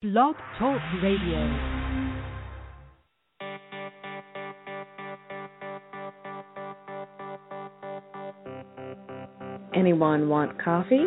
[0.00, 1.42] Blog Talk Radio.
[9.74, 11.06] Anyone want coffee?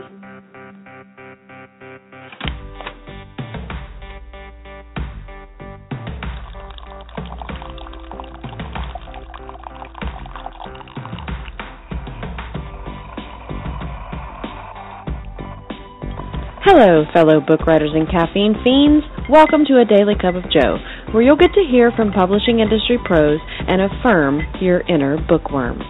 [16.63, 19.03] Hello, fellow book writers and caffeine fiends.
[19.27, 20.77] Welcome to A Daily Cup of Joe,
[21.11, 25.81] where you'll get to hear from publishing industry pros and affirm your inner bookworm.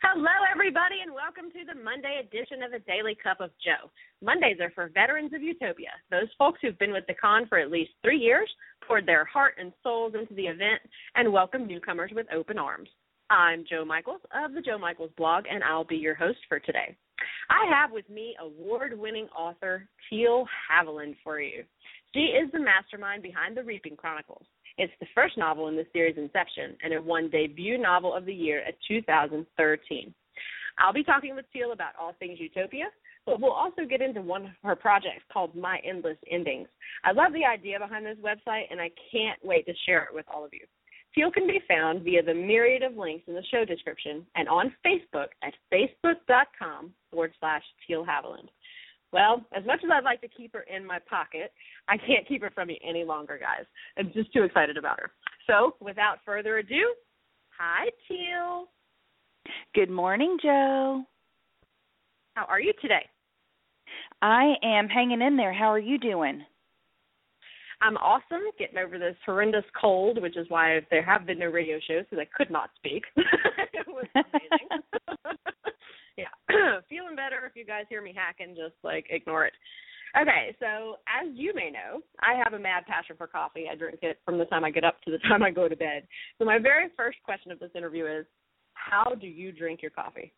[0.00, 3.90] Hello, everybody, and welcome to the Monday edition of A Daily Cup of Joe.
[4.22, 7.72] Mondays are for veterans of Utopia, those folks who've been with the con for at
[7.72, 8.48] least three years,
[8.86, 10.78] poured their heart and souls into the event,
[11.16, 12.88] and welcome newcomers with open arms.
[13.30, 16.96] I'm Jo Michaels of the Jo Michaels blog, and I'll be your host for today.
[17.50, 21.64] I have with me award winning author Teal Haviland for you.
[22.14, 24.46] She is the mastermind behind the Reaping Chronicles.
[24.78, 28.34] It's the first novel in the series' inception, and it won Debut Novel of the
[28.34, 30.14] Year at 2013.
[30.78, 32.86] I'll be talking with Teal about all things Utopia,
[33.26, 36.68] but we'll also get into one of her projects called My Endless Endings.
[37.04, 40.24] I love the idea behind this website, and I can't wait to share it with
[40.32, 40.64] all of you.
[41.18, 44.72] Teal can be found via the myriad of links in the show description and on
[44.86, 48.48] Facebook at facebook.com forward slash Teal Haviland.
[49.12, 51.52] Well, as much as I'd like to keep her in my pocket,
[51.88, 53.66] I can't keep her from you any longer, guys.
[53.98, 55.10] I'm just too excited about her.
[55.48, 56.94] So, without further ado,
[57.48, 58.68] hi, Teal.
[59.74, 61.02] Good morning, Jo.
[62.34, 63.06] How are you today?
[64.22, 65.52] I am hanging in there.
[65.52, 66.44] How are you doing?
[67.80, 71.78] I'm awesome, getting over this horrendous cold, which is why there have been no radio
[71.86, 73.04] shows because I could not speak.
[73.16, 74.82] it was amazing.
[76.18, 76.34] yeah,
[76.88, 77.46] feeling better.
[77.46, 79.52] If you guys hear me hacking, just like ignore it.
[80.20, 83.66] Okay, so as you may know, I have a mad passion for coffee.
[83.70, 85.76] I drink it from the time I get up to the time I go to
[85.76, 86.08] bed.
[86.38, 88.24] So my very first question of this interview is,
[88.72, 90.32] how do you drink your coffee?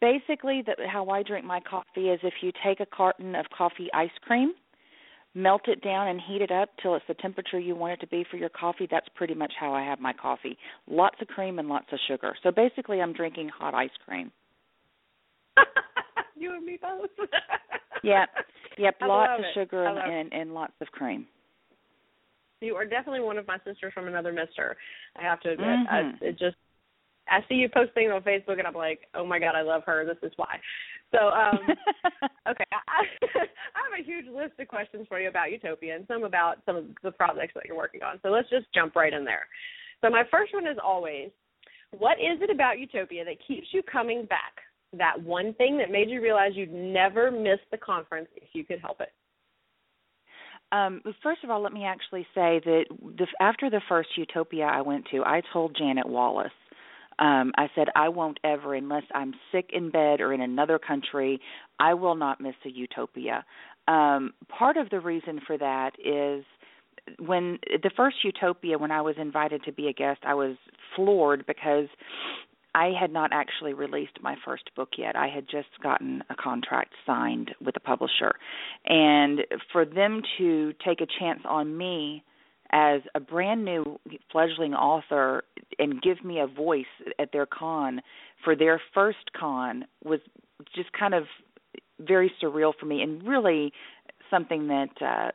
[0.00, 3.88] Basically, the, how I drink my coffee is if you take a carton of coffee
[3.94, 4.52] ice cream
[5.34, 8.06] melt it down and heat it up till it's the temperature you want it to
[8.06, 8.88] be for your coffee.
[8.90, 10.56] That's pretty much how I have my coffee.
[10.88, 12.34] Lots of cream and lots of sugar.
[12.42, 14.30] So basically, I'm drinking hot ice cream.
[16.36, 17.10] you and me both.
[18.02, 18.28] yep,
[18.76, 18.96] yep.
[19.00, 21.26] I lots of sugar love and, and lots of cream.
[22.60, 24.76] You are definitely one of my sisters from another mister.
[25.16, 25.68] I have to admit.
[25.68, 25.86] Mhm.
[25.90, 26.56] I, it just
[27.30, 29.82] I see you post things on Facebook and I'm like, oh my god, I love
[29.86, 30.04] her.
[30.04, 30.58] This is why.
[31.12, 31.58] So, um,
[32.48, 33.02] okay, I,
[33.38, 36.76] I have a huge list of questions for you about Utopia and some about some
[36.76, 38.18] of the projects that you're working on.
[38.22, 39.46] So let's just jump right in there.
[40.02, 41.30] So my first one is always,
[41.96, 44.60] what is it about Utopia that keeps you coming back?
[44.96, 48.80] That one thing that made you realize you'd never miss the conference if you could
[48.80, 49.12] help it.
[50.70, 54.82] Um, first of all, let me actually say that the, after the first Utopia I
[54.82, 56.52] went to, I told Janet Wallace
[57.18, 61.40] um, I said, I won't ever, unless I'm sick in bed or in another country,
[61.78, 63.44] I will not miss a utopia.
[63.86, 66.44] Um, part of the reason for that is
[67.18, 70.56] when the first utopia, when I was invited to be a guest, I was
[70.94, 71.88] floored because
[72.74, 75.16] I had not actually released my first book yet.
[75.16, 78.32] I had just gotten a contract signed with a publisher.
[78.84, 79.40] And
[79.72, 82.22] for them to take a chance on me
[82.72, 83.98] as a brand new
[84.30, 85.42] fledgling author
[85.78, 86.84] and give me a voice
[87.18, 88.00] at their con
[88.44, 90.20] for their first con was
[90.74, 91.24] just kind of
[92.00, 93.72] very surreal for me and really
[94.30, 95.30] something that uh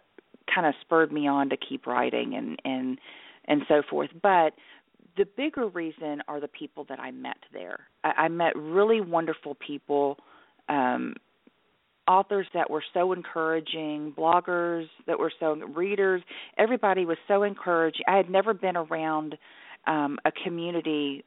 [0.53, 2.99] kind of spurred me on to keep writing and and
[3.45, 4.53] and so forth but
[5.17, 7.81] the bigger reason are the people that I met there.
[8.03, 10.17] I, I met really wonderful people
[10.69, 11.15] um
[12.07, 16.21] authors that were so encouraging, bloggers that were so readers,
[16.57, 18.03] everybody was so encouraged.
[18.07, 19.37] I had never been around
[19.85, 21.25] um a community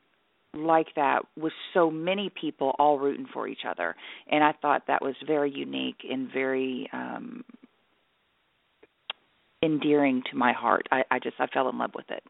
[0.54, 3.94] like that with so many people all rooting for each other.
[4.30, 7.44] And I thought that was very unique and very um
[9.66, 10.86] endearing to my heart.
[10.90, 12.22] I, I just I fell in love with it.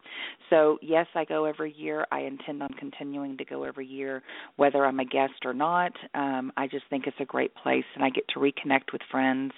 [0.51, 2.07] So yes, I go every year.
[2.11, 4.23] I intend on continuing to go every year,
[4.57, 5.93] whether I'm a guest or not.
[6.15, 9.53] Um, I just think it's a great place, and I get to reconnect with friends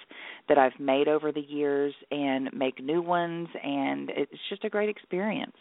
[0.47, 4.89] that I've made over the years and make new ones, and it's just a great
[4.89, 5.55] experience.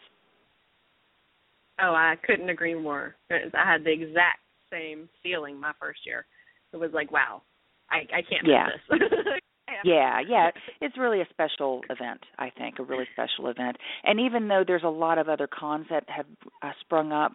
[1.80, 3.14] Oh, I couldn't agree more.
[3.30, 4.40] I had the exact
[4.70, 6.26] same feeling my first year.
[6.72, 7.42] It was like, wow,
[7.90, 8.68] I I can't miss Yeah.
[8.90, 9.00] this.
[9.84, 12.20] Yeah, yeah, it's really a special event.
[12.38, 13.76] I think a really special event.
[14.04, 16.26] And even though there's a lot of other cons that have
[16.62, 17.32] uh, sprung up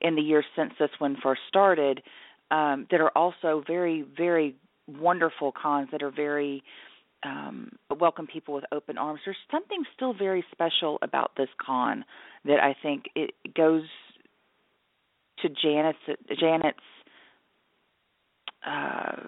[0.00, 2.02] in the years since this one first started,
[2.50, 4.54] um, that are also very, very
[4.86, 6.62] wonderful cons that are very
[7.24, 9.20] um, welcome people with open arms.
[9.24, 12.04] There's something still very special about this con
[12.44, 13.84] that I think it goes
[15.40, 15.98] to Janet's
[16.38, 16.78] Janet's
[18.66, 19.26] uh,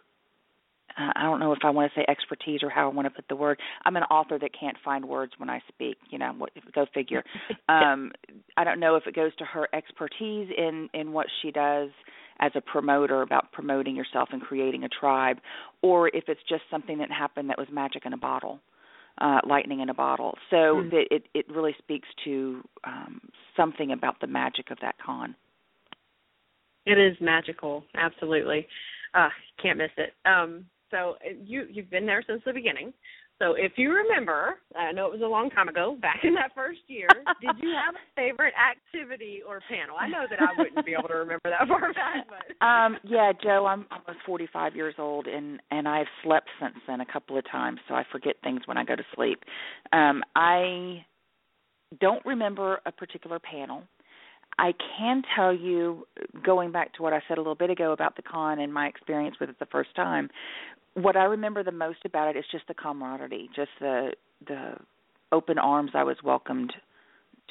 [0.96, 3.26] I don't know if I want to say expertise or how I want to put
[3.28, 3.58] the word.
[3.84, 5.98] I'm an author that can't find words when I speak.
[6.10, 7.22] You know, what, go figure.
[7.68, 8.12] um,
[8.56, 11.90] I don't know if it goes to her expertise in in what she does
[12.40, 15.38] as a promoter about promoting yourself and creating a tribe,
[15.82, 18.60] or if it's just something that happened that was magic in a bottle.
[19.18, 20.36] Uh, lightning in a bottle.
[20.50, 20.90] So mm.
[20.90, 23.22] that it it really speaks to um,
[23.56, 25.34] something about the magic of that con.
[26.84, 28.66] It is magical, absolutely.
[29.14, 30.12] Uh, can't miss it.
[30.28, 32.92] Um, so you you've been there since the beginning.
[33.38, 36.54] So if you remember, I know it was a long time ago, back in that
[36.54, 37.08] first year,
[37.42, 39.96] did you have a favorite activity or panel?
[40.00, 43.32] I know that I wouldn't be able to remember that far back, but um yeah,
[43.42, 47.44] Jo, I'm almost 45 years old and and I've slept since then a couple of
[47.50, 49.40] times, so I forget things when I go to sleep.
[49.92, 51.04] Um I
[52.00, 53.82] don't remember a particular panel.
[54.58, 56.06] I can tell you,
[56.44, 58.86] going back to what I said a little bit ago about the con and my
[58.86, 60.30] experience with it the first time,
[60.94, 64.12] what I remember the most about it is just the camaraderie, just the
[64.46, 64.74] the
[65.32, 66.72] open arms I was welcomed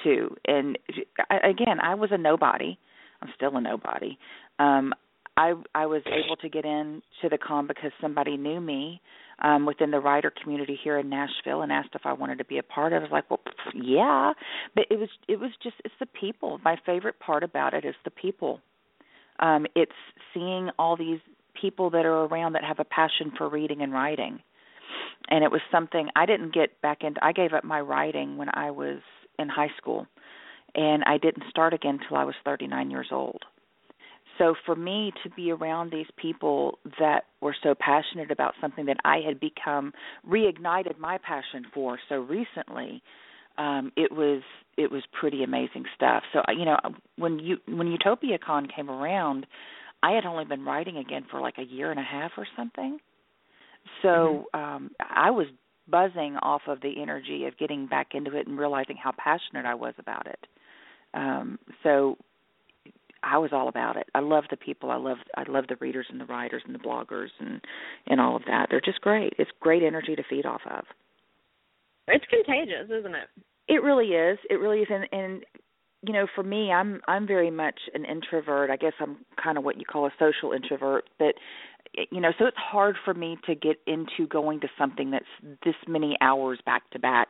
[0.04, 0.36] to.
[0.46, 0.78] And
[1.30, 2.78] again, I was a nobody.
[3.22, 4.18] I'm still a nobody.
[4.60, 4.94] Um
[5.38, 9.02] I I was able to get in to the con because somebody knew me
[9.40, 12.58] um within the writer community here in Nashville and asked if I wanted to be
[12.58, 13.00] a part of it.
[13.06, 13.42] I was like, "Well,
[13.74, 14.34] yeah."
[14.76, 16.60] But it was it was just it's the people.
[16.64, 18.62] My favorite part about it is the people.
[19.40, 19.92] Um it's
[20.34, 21.20] seeing all these
[21.60, 24.40] people that are around that have a passion for reading and writing.
[25.30, 27.24] And it was something I didn't get back into.
[27.24, 29.00] I gave up my writing when I was
[29.40, 30.08] in high school,
[30.76, 33.44] and I didn't start again until I was 39 years old.
[34.38, 38.98] So for me to be around these people that were so passionate about something that
[39.06, 39.94] I had become
[40.28, 43.02] reignited my passion for so recently,
[43.58, 44.42] um, it was
[44.78, 46.24] it was pretty amazing stuff.
[46.34, 46.78] So you know
[47.18, 49.46] when you when Utopia Con came around,
[50.04, 53.00] I had only been writing again for like a year and a half or something.
[54.02, 54.60] So mm-hmm.
[54.60, 55.48] um I was
[55.88, 59.76] buzzing off of the energy of getting back into it and realizing how passionate I
[59.76, 60.48] was about it.
[61.14, 62.18] Um so
[63.26, 64.08] I was all about it.
[64.14, 64.92] I love the people.
[64.92, 67.60] I love I love the readers and the writers and the bloggers and
[68.08, 68.68] and all of that.
[68.70, 69.34] They're just great.
[69.40, 70.86] It's great energy to feed off of.
[72.08, 73.28] It's contagious, isn't it?
[73.68, 74.38] It really is.
[74.50, 75.46] It really is and and
[76.08, 78.70] you know, for me, I'm I'm very much an introvert.
[78.70, 81.34] I guess I'm kind of what you call a social introvert, but
[82.12, 85.26] you know, so it's hard for me to get into going to something that's
[85.64, 87.30] this many hours back to back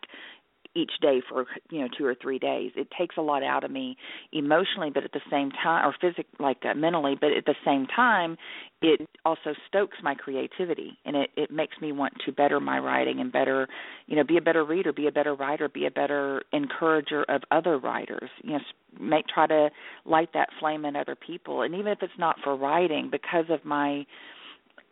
[0.75, 2.71] each day for you know two or three days.
[2.75, 3.97] It takes a lot out of me
[4.31, 7.87] emotionally but at the same time or physic like uh, mentally but at the same
[7.87, 8.37] time
[8.81, 13.19] it also stokes my creativity and it it makes me want to better my writing
[13.19, 13.67] and better
[14.07, 17.41] you know be a better reader be a better writer be a better encourager of
[17.51, 18.59] other writers you know
[18.99, 19.69] make try to
[20.05, 21.61] light that flame in other people.
[21.61, 24.05] And even if it's not for writing because of my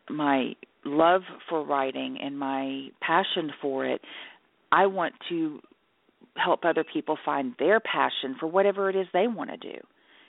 [0.10, 0.54] my
[0.84, 4.02] love for writing and my passion for it
[4.74, 5.62] I want to
[6.36, 9.80] help other people find their passion for whatever it is they want to do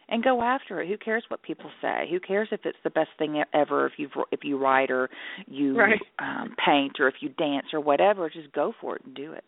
[0.08, 0.88] and go after it.
[0.88, 2.06] Who cares what people say?
[2.10, 5.08] Who cares if it's the best thing ever if you if you write or
[5.46, 6.00] you right.
[6.18, 8.28] um paint or if you dance or whatever.
[8.28, 9.44] Just go for it and do it.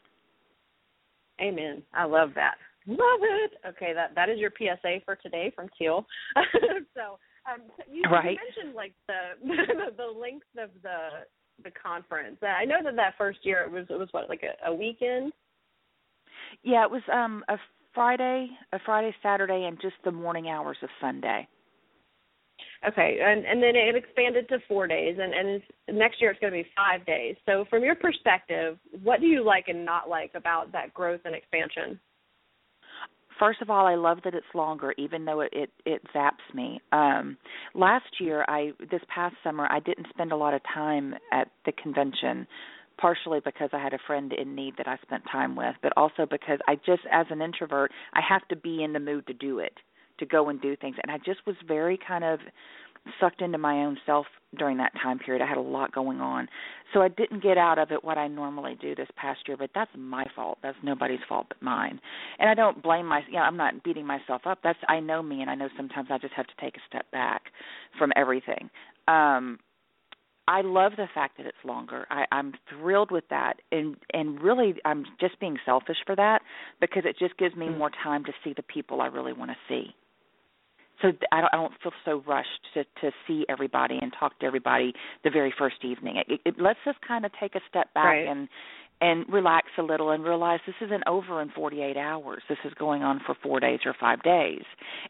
[1.41, 1.83] Amen.
[1.93, 2.55] I love that.
[2.87, 3.53] Love it.
[3.69, 6.07] Okay that that is your psa for today from teal.
[6.95, 7.19] So
[7.51, 8.33] um you, right.
[8.33, 11.27] you mentioned like the the length of the
[11.65, 12.39] the conference.
[12.43, 15.33] I know that that first year it was it was what like a, a weekend
[16.67, 17.57] yeah, it was um a
[17.95, 21.49] Friday, a Friday, Saturday, and just the morning hours of Sunday.
[22.87, 25.63] Okay, and and then it expanded to four days, and and
[25.97, 27.37] next year it's going to be five days.
[27.47, 31.35] So, from your perspective, what do you like and not like about that growth and
[31.35, 31.99] expansion?
[33.39, 36.81] First of all, I love that it's longer, even though it it, it zaps me.
[36.93, 37.37] Um,
[37.75, 41.73] last year, I this past summer, I didn't spend a lot of time at the
[41.73, 42.47] convention
[42.99, 46.27] partially because I had a friend in need that I spent time with, but also
[46.29, 49.59] because I just, as an introvert, I have to be in the mood to do
[49.59, 49.75] it,
[50.19, 50.97] to go and do things.
[51.03, 52.41] And I just was very kind of
[53.21, 54.27] sucked into my own self
[54.59, 55.43] during that time period.
[55.43, 56.49] I had a lot going on.
[56.93, 59.71] So I didn't get out of it what I normally do this past year, but
[59.75, 60.59] that's my fault.
[60.63, 62.01] That's nobody's fault but mine.
[62.39, 64.59] And I don't blame my yeah, I'm not beating myself up.
[64.63, 67.11] That's I know me and I know sometimes I just have to take a step
[67.11, 67.43] back
[67.99, 68.71] from everything.
[69.09, 69.59] Um
[70.49, 72.07] I love the fact that it's longer.
[72.11, 76.43] I, I'm thrilled with that, and and really, I'm just being selfish for that
[76.81, 77.79] because it just gives me mm.
[77.79, 79.95] more time to see the people I really want to see.
[81.03, 84.47] so I don't, I don't feel so rushed to to see everybody and talk to
[84.47, 84.93] everybody
[85.25, 86.23] the very first evening.
[86.29, 88.29] It, it lets us kind of take a step back right.
[88.29, 88.49] and
[89.01, 92.43] and relax a little and realize this isn't over in 48 hours.
[92.49, 94.63] This is going on for 4 days or 5 days.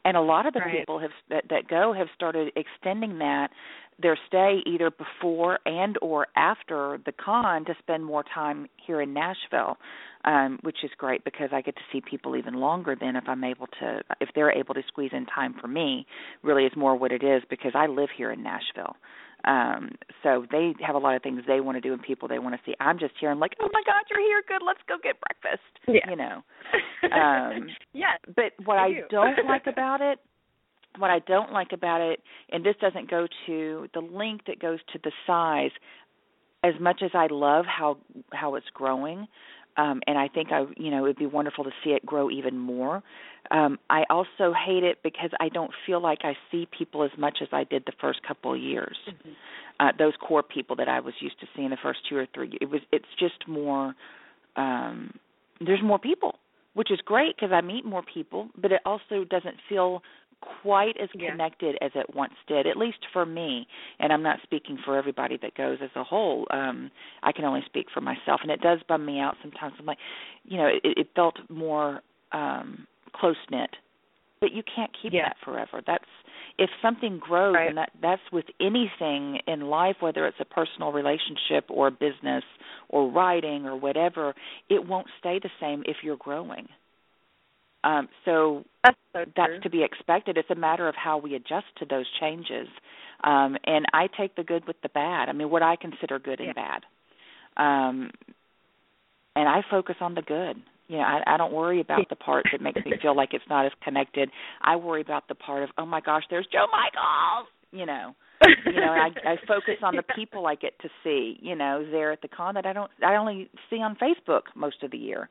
[0.05, 0.79] And a lot of the right.
[0.79, 3.51] people have that, that go have started extending that
[3.99, 9.15] their stay either before and or after the con to spend more time here in
[9.15, 9.79] Nashville
[10.27, 13.45] um, which is great because I get to see people even longer than if I'm
[13.45, 16.07] able to if they're able to squeeze in time for me.
[16.43, 18.97] Really, is more what it is because I live here in Nashville.
[19.45, 19.93] Um,
[20.25, 22.55] so they have a lot of things they want to do and people they want
[22.57, 22.75] to see.
[22.81, 23.31] I'm just here.
[23.31, 24.43] I'm like, oh my God, you're here.
[24.49, 25.63] Good, let's go get breakfast.
[25.87, 26.11] Yeah.
[26.11, 26.43] You know.
[27.07, 28.19] Um, yes.
[28.35, 29.03] But what I I do.
[29.11, 30.19] don't like about it
[30.99, 34.79] what I don't like about it, and this doesn't go to the link that goes
[34.93, 35.71] to the size,
[36.65, 37.99] as much as I love how
[38.33, 39.27] how it's growing,
[39.77, 42.31] um, and I think I you know it would be wonderful to see it grow
[42.31, 43.03] even more.
[43.51, 47.39] Um, I also hate it because I don't feel like I see people as much
[47.43, 48.97] as I did the first couple of years.
[49.09, 49.31] Mm-hmm.
[49.79, 52.57] Uh, those core people that I was used to seeing the first two or three.
[52.61, 53.95] It was it's just more.
[54.57, 55.13] Um,
[55.61, 56.37] there's more people,
[56.75, 60.03] which is great because I meet more people, but it also doesn't feel
[60.41, 61.31] quite as Yeah.
[61.31, 63.67] connected as it once did at least for me.
[63.99, 66.47] And i'm not speaking for everybody that goes as a whole.
[66.51, 66.91] Um
[67.23, 68.41] i can only speak for myself.
[68.43, 69.75] And it does bum me out sometimes.
[69.79, 69.99] I'm like
[70.45, 72.03] you know it, it felt more
[72.33, 73.71] um close knit
[74.41, 75.29] but you can't keep Yeah.
[75.29, 75.81] that forever.
[75.87, 76.05] That's
[76.59, 77.69] if something grows Right.
[77.69, 82.45] and that that's with anything in life whether it's a personal relationship or a business
[82.89, 84.35] or writing or whatever
[84.69, 86.69] it won't stay the same if you're growing
[87.87, 90.37] um so That's so that's to be expected.
[90.37, 92.69] It's a matter of how we adjust to those changes.
[93.25, 95.29] Um, and I take the good with the bad.
[95.29, 96.47] I mean, what I consider good Yeah.
[96.47, 96.83] and bad.
[97.57, 98.11] Um,
[99.35, 100.57] and I focus on the good.
[100.89, 103.45] You know, I, I don't worry about the part that makes me feel like it's
[103.49, 104.31] not as connected.
[104.63, 107.49] I worry about the part of, oh my gosh, there's Jo Michaels.
[107.73, 108.15] You know,
[108.67, 111.39] you know, I, I focus on the people I get to see.
[111.43, 114.83] You know, there at the con that I don't, I only see on Facebook most
[114.83, 115.29] of the year.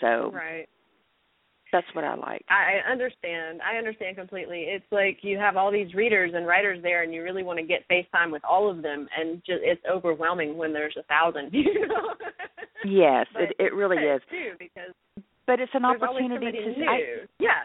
[0.00, 0.66] So Right.
[1.74, 2.44] That's what I like.
[2.48, 3.60] I understand.
[3.60, 4.60] I understand completely.
[4.68, 7.64] It's like you have all these readers and writers there, and you really want to
[7.66, 11.50] get FaceTime with all of them, and just it's overwhelming when there's a thousand.
[11.52, 12.14] You know.
[12.84, 14.20] Yes, But it it really is.
[14.30, 14.92] too because
[15.46, 16.86] But it's an opportunity to new.
[16.88, 17.62] I, yeah.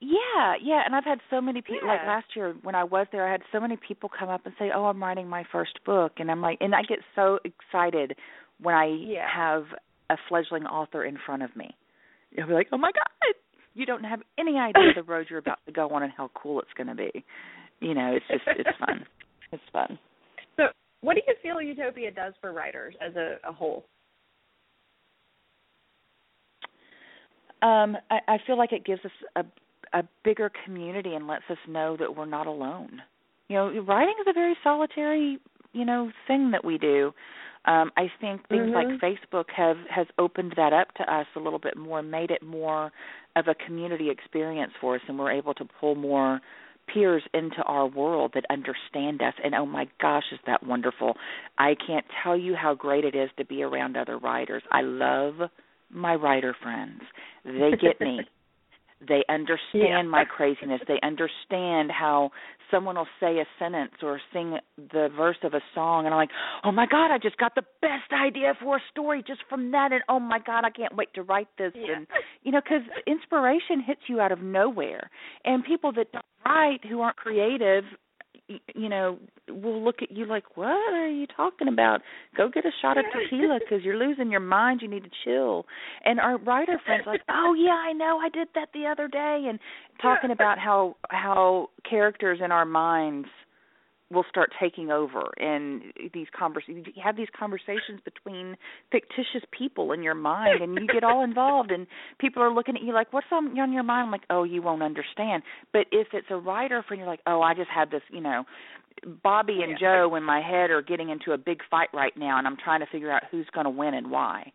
[0.00, 3.28] Yeah, yeah, and I've had so many people like last year when I was there
[3.28, 6.14] I had so many people come up and say, "Oh, I'm writing my first book."
[6.18, 8.16] And I'm like and I get so excited
[8.60, 9.28] when I Yeah.
[9.32, 9.66] have
[10.10, 11.76] a fledgling author in front of me.
[12.32, 13.34] You'll be like, "Oh my god,
[13.74, 16.60] you don't have any idea the road you're about to go on and how cool
[16.60, 17.24] it's going to be."
[17.80, 19.04] You know, it's just it's fun.
[19.50, 19.98] It's fun.
[20.56, 20.64] So,
[21.00, 23.84] what do you feel Utopia does for writers as a, a whole?
[27.62, 29.44] Um, I, I feel like it gives us a
[29.92, 33.02] a bigger community and lets us know that we're not alone.
[33.48, 35.38] You know, writing is a very solitary,
[35.72, 37.12] you know, thing that we do.
[37.64, 38.74] Um, I think things Mhm.
[38.74, 42.42] like Facebook have has opened that up to us a little bit more, made it
[42.42, 42.92] more
[43.36, 46.40] of a community experience for us, and we're able to pull more
[46.88, 49.34] peers into our world that understand us.
[49.44, 51.16] And oh my gosh, is that wonderful!
[51.58, 54.62] I can't tell you how great it is to be around other writers.
[54.72, 55.48] I love
[55.90, 57.02] my writer friends.
[57.44, 58.26] They get me.
[59.06, 60.02] They understand Yeah.
[60.02, 60.80] my craziness.
[60.86, 62.30] They understand how
[62.70, 66.30] someone will say a sentence or sing the verse of a song, and I'm like,
[66.64, 69.92] oh my God, I just got the best idea for a story just from that.
[69.92, 71.72] And oh my God, I can't wait to write this.
[71.74, 71.96] Yeah.
[71.96, 72.06] And,
[72.42, 75.10] you know, because inspiration hits you out of nowhere.
[75.44, 77.84] And people that don't write, who aren't creative,
[78.74, 79.18] you know,
[79.48, 82.00] will look at you like, what are you talking about?
[82.36, 84.80] Go get a shot of tequila because you're losing your mind.
[84.82, 85.66] You need to chill.
[86.04, 89.46] And our writer friends like, oh yeah, I know, I did that the other day,
[89.48, 89.58] and
[90.00, 93.28] talking about how how characters in our minds
[94.12, 98.56] will start taking over and these conversations you have these conversations between
[98.90, 101.86] fictitious people in your mind and you get all involved and
[102.18, 104.62] people are looking at you like what's on, on your mind I'm like oh you
[104.62, 105.42] won't understand
[105.72, 108.44] but if it's a writer friend you're like oh i just had this you know
[109.22, 110.04] bobby and Yeah.
[110.06, 112.80] joe in my head are getting into a big fight right now and i'm trying
[112.80, 114.52] to figure out who's going to win and why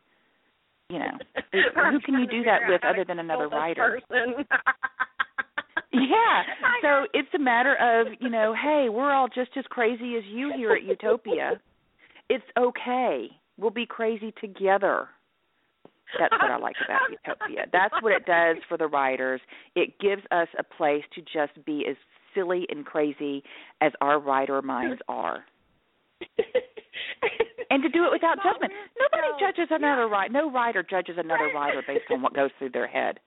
[0.89, 1.17] you know
[1.51, 3.99] who can you do that with other than another writer.
[5.93, 6.43] yeah.
[6.81, 10.51] So it's a matter of, you know, hey, we're all just as crazy as you
[10.55, 11.59] here at Utopia.
[12.29, 13.29] It's okay.
[13.57, 15.07] We'll be crazy together.
[16.19, 17.65] That's what I like about Utopia.
[17.71, 19.41] That's what it does for the writers.
[19.75, 21.95] It gives us a place to just be as
[22.33, 23.43] silly and crazy
[23.81, 25.45] as our writer minds are.
[27.69, 28.71] And to do it without judgment.
[28.97, 30.31] Nobody judges another writer.
[30.31, 33.19] No writer judges another writer based on what goes through their head.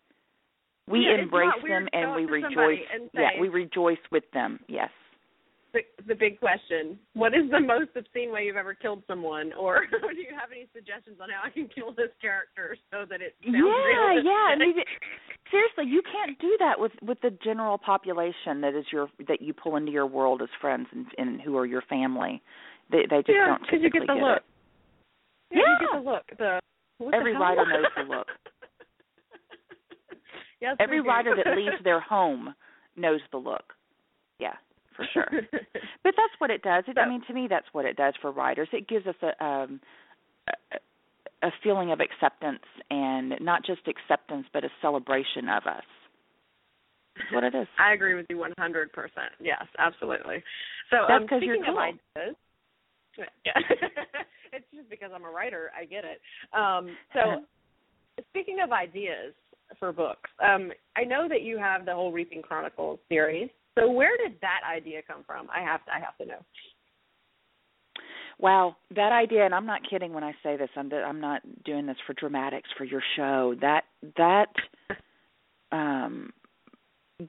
[0.91, 2.79] We yeah, embrace them and we rejoice.
[2.93, 4.61] And say, yeah, we rejoice with them.
[4.69, 4.91] Yes.
[5.73, 9.87] The, the big question: What is the most obscene way you've ever killed someone, or
[9.91, 13.37] do you have any suggestions on how I can kill this character so that it
[13.45, 14.25] sounds yeah, realistic?
[14.27, 14.47] yeah.
[14.51, 14.75] I mean,
[15.53, 19.55] seriously, you can't do that with with the general population that is your that you
[19.55, 22.43] pull into your world as friends and, and who are your family.
[22.91, 24.37] They they just yeah, don't typically you get the get look.
[24.39, 24.45] it.
[25.53, 25.71] Yeah, Yeah.
[25.71, 26.27] you get the look.
[26.37, 26.61] The
[27.15, 28.27] Every the writer knows the look.
[30.61, 32.55] Yes, Every writer that leaves their home
[32.97, 33.75] knows the look.
[34.39, 34.55] Yeah,
[34.97, 35.27] for sure.
[36.03, 36.85] But that's what it does.
[36.89, 38.69] It, I mean, to me, that's what it does for writers.
[38.73, 39.81] It gives us a, um,
[40.73, 40.77] a
[41.47, 45.85] a feeling of acceptance, and not just acceptance, but a celebration of us.
[47.17, 47.67] That's what it is.
[47.79, 48.87] I agree with you 100%.
[49.41, 50.43] Yes, absolutely.
[50.91, 51.83] So That's um, 'cause you're speaking of cool.
[51.83, 52.37] ideas,
[53.45, 53.61] yeah,
[54.53, 55.71] it's just because I'm a writer.
[55.79, 56.21] I get it.
[56.53, 57.43] Um, so
[58.31, 59.35] speaking of ideas
[59.79, 63.49] for books, um, I know that you have the whole Reaping Chronicles series.
[63.79, 65.49] So where did that idea come from?
[65.55, 66.45] I have to, I have to know.
[68.39, 70.71] Wow, that idea, and I'm not kidding when I say this.
[70.75, 73.55] I'm I'm not doing this for dramatics for your show.
[73.61, 73.83] That
[74.17, 74.47] that
[75.73, 76.33] um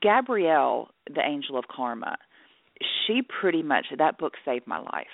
[0.01, 2.15] Gabrielle, the angel of karma,
[3.05, 5.07] she pretty much that book saved my life.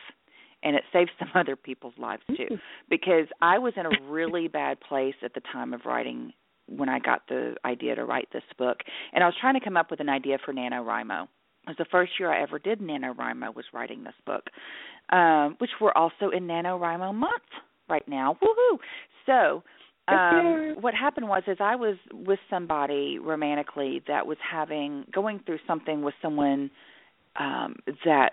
[0.64, 2.58] And it saved some other people's lives too.
[2.90, 6.32] Because I was in a really bad place at the time of writing
[6.68, 8.78] when I got the idea to write this book.
[9.14, 11.24] And I was trying to come up with an idea for NaNoWriMo.
[11.24, 14.44] It was the first year I ever did NaNoWriMo was writing this book.
[15.10, 17.44] Um, which we're also in NaNoWriMo month
[17.90, 18.38] right now.
[18.42, 18.78] Woohoo.
[19.26, 19.64] So
[20.10, 25.60] um what happened was is I was with somebody romantically that was having going through
[25.68, 26.72] something with someone
[27.38, 28.32] um that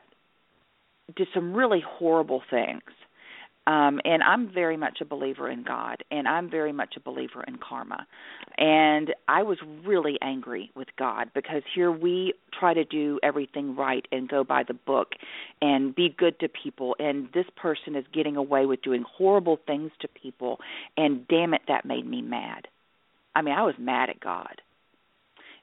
[1.17, 2.83] did some really horrible things.
[3.67, 7.43] Um and I'm very much a believer in God and I'm very much a believer
[7.45, 8.07] in karma.
[8.59, 14.07] And I was really angry with God because here we try to do everything right
[14.13, 15.09] and go by the book
[15.61, 19.91] and be good to people and this person is getting away with doing horrible things
[20.01, 20.59] to people
[20.97, 22.69] and damn it that made me mad.
[23.35, 24.61] I mean, I was mad at God.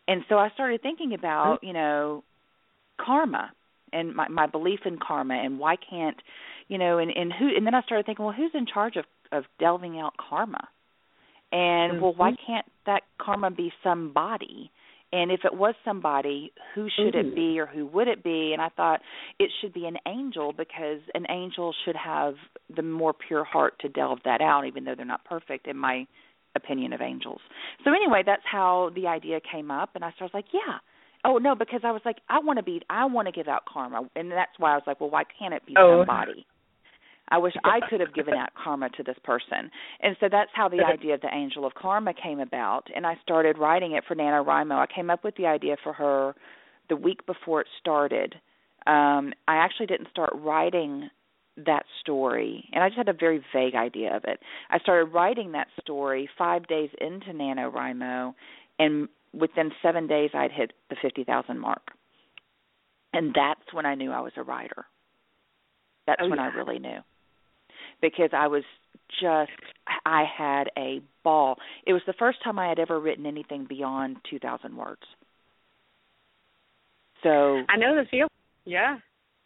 [0.08, 2.24] And so I started thinking about, you know,
[3.00, 3.52] karma
[3.94, 6.18] and my my belief in karma and why can't
[6.68, 9.06] you know and and who and then I started thinking well who's in charge of
[9.32, 10.68] of delving out karma?
[11.52, 12.52] And well why mm-hmm.
[12.52, 14.72] can't that karma be somebody?
[15.14, 17.36] And if it was somebody who should it mm-hmm.
[17.36, 18.52] be or who would it be?
[18.54, 19.02] And I thought
[19.40, 22.36] it should be an angel because an angel should have
[22.74, 26.08] the more pure heart to delve that out even though they're not perfect in my
[26.56, 27.42] opinion of angels.
[27.84, 30.80] So anyway that's how the idea came up and I started like yeah
[31.24, 33.64] Oh no, because I was like, I want to be, I want to give out
[33.72, 36.00] karma, and that's why I was like, well, why can't it be Oh.
[36.00, 36.46] somebody?
[37.34, 40.68] I wish I could have given out karma to this person, and so that's how
[40.68, 42.88] the idea of the angel of karma came about.
[42.94, 44.74] And I started writing it for NaNoWriMo.
[44.74, 46.36] I came up with the idea for her
[46.90, 48.36] the week before it started.
[48.86, 51.10] Um, I actually didn't start writing
[51.56, 54.40] that story, and I just had a very vague idea of it.
[54.70, 58.34] I started writing that story five days into NaNoWriMo,
[58.80, 61.82] and within seven days I'd hit the 50,000 mark.
[63.14, 64.86] And that's when I knew I was a writer.
[66.08, 66.50] That's Oh, when yeah.
[66.54, 67.00] I really knew.
[68.02, 68.64] Because I was
[69.20, 69.52] just,
[70.06, 71.58] I had a ball.
[71.86, 75.02] It was the first time I had ever written anything beyond 2,000 words.
[77.24, 78.28] So, I know the feel.
[78.66, 78.98] Yeah.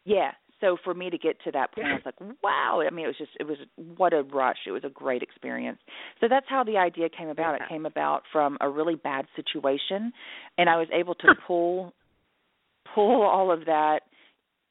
[0.05, 0.31] yeah.
[0.65, 2.81] So for me to get to that point, I was like, wow.
[2.85, 3.57] I mean, it was just, it was
[3.97, 4.57] what a rush.
[4.65, 5.77] It was a great experience.
[6.19, 7.53] So that's how the idea came about.
[7.55, 10.11] It came about from a really bad situation,
[10.57, 11.93] and I was able to pull,
[12.95, 13.99] pull all of that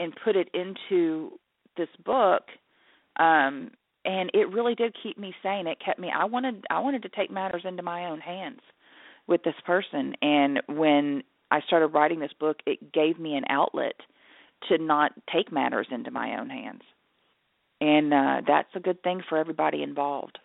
[0.00, 1.38] and put it into
[1.76, 2.42] this book.
[3.20, 3.70] Um,
[4.04, 5.68] and it really did keep me sane.
[5.68, 6.10] It kept me.
[6.14, 8.60] I wanted, I wanted to take matters into my own hands
[9.28, 10.14] with this person.
[10.20, 13.94] And when I started writing this book, it gave me an outlet
[14.68, 16.82] to not take matters into my own hands.
[17.80, 20.38] And uh that's a good thing for everybody involved.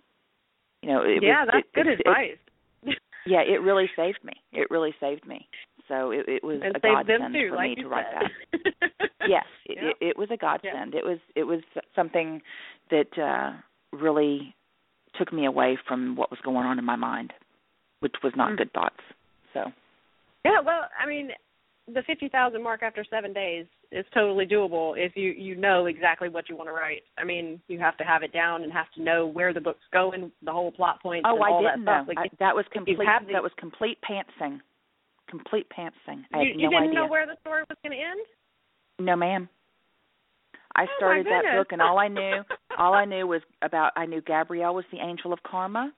[0.81, 2.37] You know, it yeah, was, that's it, good it, advice.
[2.83, 4.33] It, yeah, it really saved me.
[4.51, 5.47] It really saved me.
[5.87, 8.29] So it, it was and a godsend too, for like me to write said.
[8.51, 9.09] that.
[9.27, 9.89] Yes, it, Yeah.
[9.89, 10.95] it, it was a godsend.
[10.95, 11.59] It was it was
[11.95, 12.41] something
[12.89, 13.51] that uh
[13.95, 14.55] really
[15.17, 17.33] took me away from what was going on in my mind,
[17.99, 18.57] which was not Mm.
[18.57, 18.99] good thoughts.
[19.53, 19.71] So
[20.45, 21.29] Yeah, well, I mean,
[21.93, 26.29] the fifty thousand mark after seven days is totally doable if you you know exactly
[26.29, 27.03] what you want to write.
[27.17, 29.85] I mean, you have to have it down and have to know where the book's
[29.91, 32.03] going, the whole plot points, Oh, and I all didn't that know.
[32.03, 32.07] stuff.
[32.07, 32.97] Like, I, that was complete.
[32.97, 34.59] the- that was complete pantsing.
[35.29, 36.23] Complete pantsing.
[36.33, 36.93] I you, had you didn't idea.
[36.93, 38.21] know where the story was going to end.
[38.99, 39.47] No, ma'am.
[40.75, 42.41] I Oh, started that book, and all I knew,
[42.77, 43.91] all I knew was about.
[43.95, 45.91] I knew Gabrielle was the angel of karma.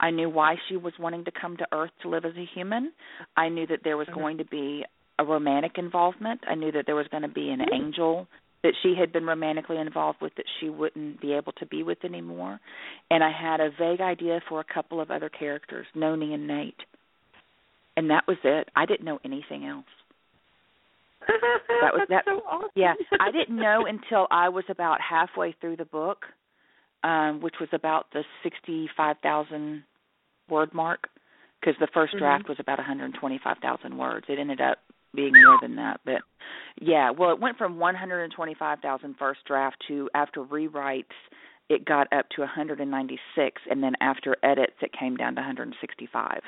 [0.00, 2.92] I knew why she was wanting to come to Earth to live as a human.
[3.36, 4.18] I knew that there was Mm-hmm.
[4.20, 4.84] going to be
[5.18, 6.40] a romantic involvement.
[6.48, 7.74] I knew that there was going to be an Mm-hmm.
[7.74, 8.26] angel
[8.62, 12.04] that she had been romantically involved with that she wouldn't be able to be with
[12.04, 12.58] anymore.
[13.10, 16.74] And I had a vague idea for a couple of other characters, Noni and Nate.
[17.96, 18.68] And that was it.
[18.74, 19.84] I didn't know anything else.
[21.26, 22.70] That was That's that so awesome.
[22.74, 26.24] yeah, I didn't know until I was about halfway through the book,
[27.04, 29.82] um, which was about the sixty-five thousand
[30.48, 31.08] word mark,
[31.60, 32.18] because the 1st Mhm.
[32.18, 34.26] draft was about one hundred twenty-five thousand words.
[34.28, 34.78] It ended up
[35.14, 36.22] being more than that, but
[36.80, 41.04] yeah, well, it went from one hundred twenty-five thousand first draft to after rewrites,
[41.68, 45.34] it got up to one hundred and ninety-six, and then after edits, it came down
[45.34, 46.42] to one hundred and sixty-five.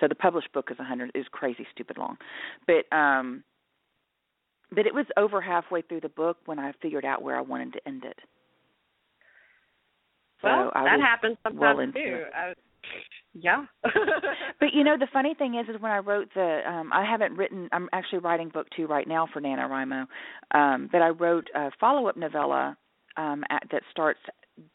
[0.00, 2.16] So the published book is 100 is crazy stupid long.
[2.66, 3.42] But um
[4.70, 7.72] but it was over halfway through the book when I figured out where I wanted
[7.74, 8.18] to end it.
[10.42, 12.24] So well, I that happens sometimes well too.
[12.34, 12.52] I,
[13.34, 13.64] yeah.
[14.60, 17.36] But you know the funny thing is is when I wrote the um I haven't
[17.36, 20.06] written I'm actually writing book 2 right now for NaNoWriMo.
[20.52, 22.76] Um but I wrote a follow-up novella
[23.16, 24.20] um at, that starts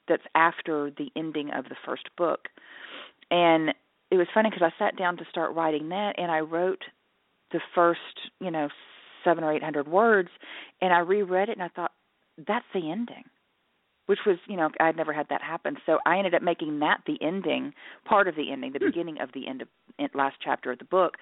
[0.08, 2.42] that's after the ending of the first book.
[3.32, 3.70] And
[4.12, 6.84] it was funny because I sat down to start writing that and I wrote
[7.52, 8.00] the first,
[8.40, 8.70] you know,
[9.24, 10.30] 7 or 800 words
[10.82, 11.92] and I reread it and I thought
[12.48, 13.24] that's the ending
[14.12, 15.78] which was you know I'd never had that happen.
[15.86, 19.30] So I ended up making that the ending, part of the ending, the beginning of
[19.34, 19.70] the end of
[20.14, 21.14] last chapter of the book,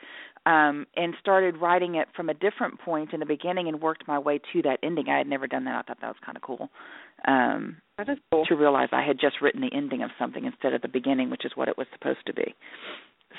[0.47, 4.17] um, and started writing it from a different point in the beginning and worked my
[4.17, 5.08] way to that ending.
[5.08, 5.75] I had never done that.
[5.75, 6.67] I thought that was kind of cool.
[7.28, 8.43] Um, that is cool.
[8.47, 11.45] to realize I had just written the ending of something instead of the beginning, which
[11.45, 12.56] is what it was supposed to be.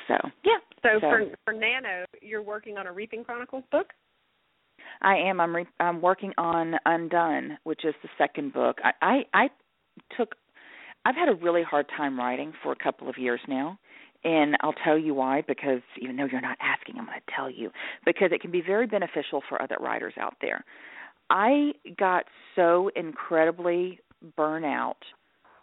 [0.06, 0.58] So yeah.
[0.82, 3.88] So, So- for for Nano, you're working on a Reaping Chronicles book.
[5.02, 5.40] I am.
[5.40, 5.54] I'm.
[5.54, 8.78] Re- I'm working on Undone, which is the second book.
[8.84, 9.48] I, I I
[10.16, 10.34] took.
[11.04, 13.78] I've had a really hard time writing for a couple of years now,
[14.24, 15.42] and I'll tell you why.
[15.46, 17.70] Because even though you're not asking, I'm going to tell you
[18.04, 20.64] because it can be very beneficial for other writers out there.
[21.30, 22.24] I got
[22.56, 24.00] so incredibly
[24.36, 24.98] burnt out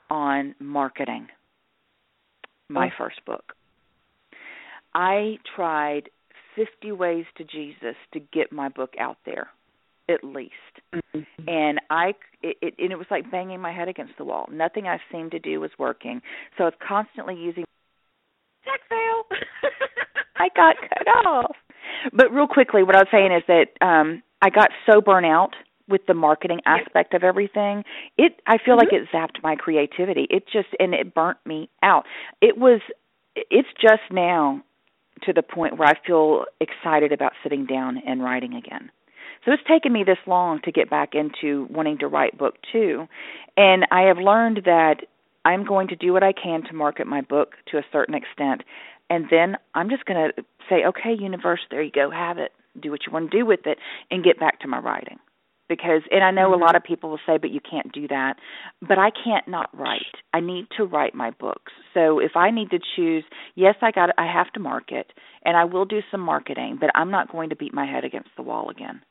[0.10, 1.28] on marketing
[2.70, 2.92] my Oh.
[2.98, 3.54] first book.
[4.94, 6.10] I tried
[6.58, 9.48] 50 ways to Jesus to get my book out there,
[10.10, 10.54] at least.
[11.48, 14.48] And I it, it and it was like banging my head against the wall.
[14.52, 16.22] Nothing I seemed to do was working.
[16.58, 17.63] So I was constantly using
[18.65, 19.39] Tech fail.
[20.36, 21.56] I got cut off.
[22.12, 25.52] But real quickly what I was saying is that um I got so burnt out
[25.88, 27.84] with the marketing aspect of everything.
[28.17, 30.28] It I feel like it zapped my creativity.
[30.30, 32.06] It just and it burnt me out.
[32.41, 32.82] It was
[33.36, 34.63] it's just now
[35.23, 38.91] to the point where I feel excited about sitting down and writing again.
[39.45, 43.08] So it's taken me this long to get back into wanting to write book 2
[43.56, 45.06] and I have learned that
[45.45, 48.63] I'm going to do what I can to market my book to a certain extent
[49.10, 52.51] and then I'm just going to say okay universe there you go have it
[52.82, 53.77] do what you want to do with it
[54.12, 55.17] and get back to my writing
[55.69, 58.36] because and I know a lot of people will say but you can't do that
[58.82, 60.01] but I can't not write
[60.34, 63.23] I need to write my books so if I need to choose
[63.56, 65.12] yes I got I have to market
[65.43, 68.30] and I will do some marketing but I'm not going to beat my head against
[68.36, 69.01] the wall again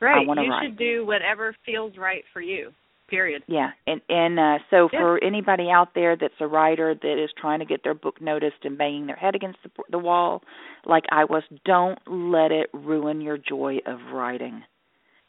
[0.00, 0.26] right.
[0.26, 0.66] you write.
[0.66, 2.72] should do whatever feels right for you.
[3.08, 3.42] Period.
[3.46, 5.00] Yeah, and and uh, so Yeah.
[5.00, 8.64] for anybody out there that's a writer that is trying to get their book noticed
[8.64, 10.42] and banging their head against the, the wall,
[10.84, 14.62] like I was, don't let it ruin your joy of writing.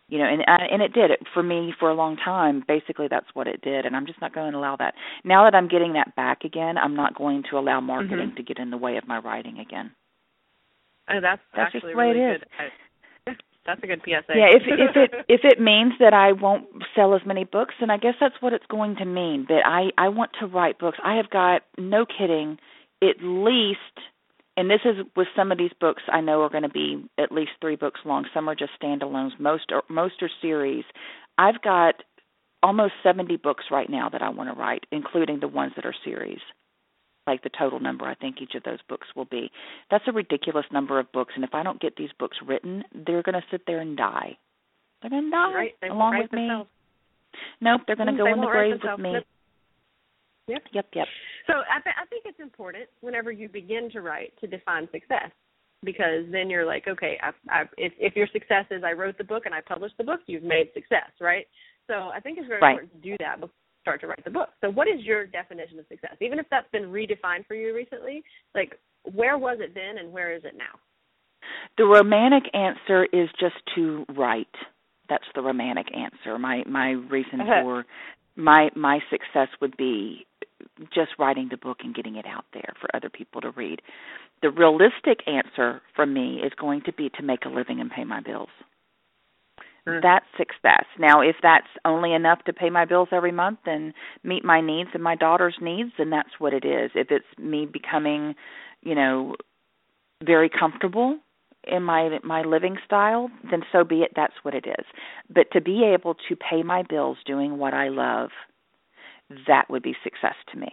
[0.10, 2.64] You know, and and it did it for me for a long time.
[2.68, 4.96] Basically, that's what it did, and I'm just not going to allow that.
[5.24, 8.36] Now that I'm getting that back again, I'm not going to allow marketing Mhm.
[8.38, 9.92] to get in the way of my writing again.
[11.10, 12.42] Oh, that's, That's just actually the way it really is.
[12.42, 12.48] good.
[13.28, 14.34] I- that's a good PSA.
[14.36, 17.90] Yeah, if if it if it means that I won't sell as many books, then
[17.92, 19.46] I guess that's what it's going to mean.
[19.48, 20.98] But I I want to write books.
[21.04, 22.58] I have got no kidding,
[23.04, 23.80] at least,
[24.60, 27.32] and this is with some of these books I know are going to be at
[27.32, 28.26] least three books long.
[28.34, 29.32] Some are just standalones.
[29.40, 30.84] Most are most are series.
[31.38, 31.96] I've got
[32.62, 35.96] almost seventy books right now that I want to write, including the ones that are
[36.04, 36.40] series.
[37.26, 39.50] Like the total number I think each of those books will be.
[39.90, 43.24] That's a ridiculous number of books, and if I don't get these books written, they're
[43.24, 44.38] going to sit there and die.
[45.02, 45.72] They're going to die right.
[45.90, 46.48] Along write with me.
[46.48, 46.70] themselves.
[47.62, 49.14] Nope, they're going to Mm, go in the grave with me.
[50.50, 50.64] Yep.
[50.74, 51.08] Yep, yep.
[51.48, 55.32] So I, th- I think it's important whenever you begin to write to define success,
[55.84, 59.24] because then you're like, okay, I, I, if if your success is I wrote the
[59.24, 61.46] book and I published the book, you've made success, right?
[61.88, 62.72] So I think it's very Right.
[62.72, 64.50] important to do that before you start to write the book.
[64.62, 66.16] So what is your definition of success?
[66.22, 68.78] Even if that's been redefined for you recently, like
[69.14, 70.78] where was it then and where is it now?
[71.78, 74.48] The romantic answer is just to write.
[75.08, 76.38] That's the romantic answer.
[76.38, 77.62] My my reason Uh-huh.
[77.64, 77.86] for
[78.36, 80.26] my my success would be
[80.94, 83.82] just writing the book and getting it out there for other people to read.
[84.42, 88.04] The realistic answer from me is going to be to make a living and pay
[88.04, 88.50] my bills.
[89.88, 90.02] Mm.
[90.02, 90.86] That's success.
[90.98, 93.94] Now, if that's only enough to pay my bills every month and
[94.24, 96.92] meet my needs and my daughter's needs, then that's what it is.
[96.96, 98.36] If it's me becoming,
[98.82, 99.36] you know,
[100.24, 101.18] very comfortable
[101.68, 104.12] in my my living style, then so be it.
[104.16, 104.86] That's what it is.
[105.30, 108.30] But to be able to pay my bills doing what I love,
[109.48, 110.70] that would be success to me.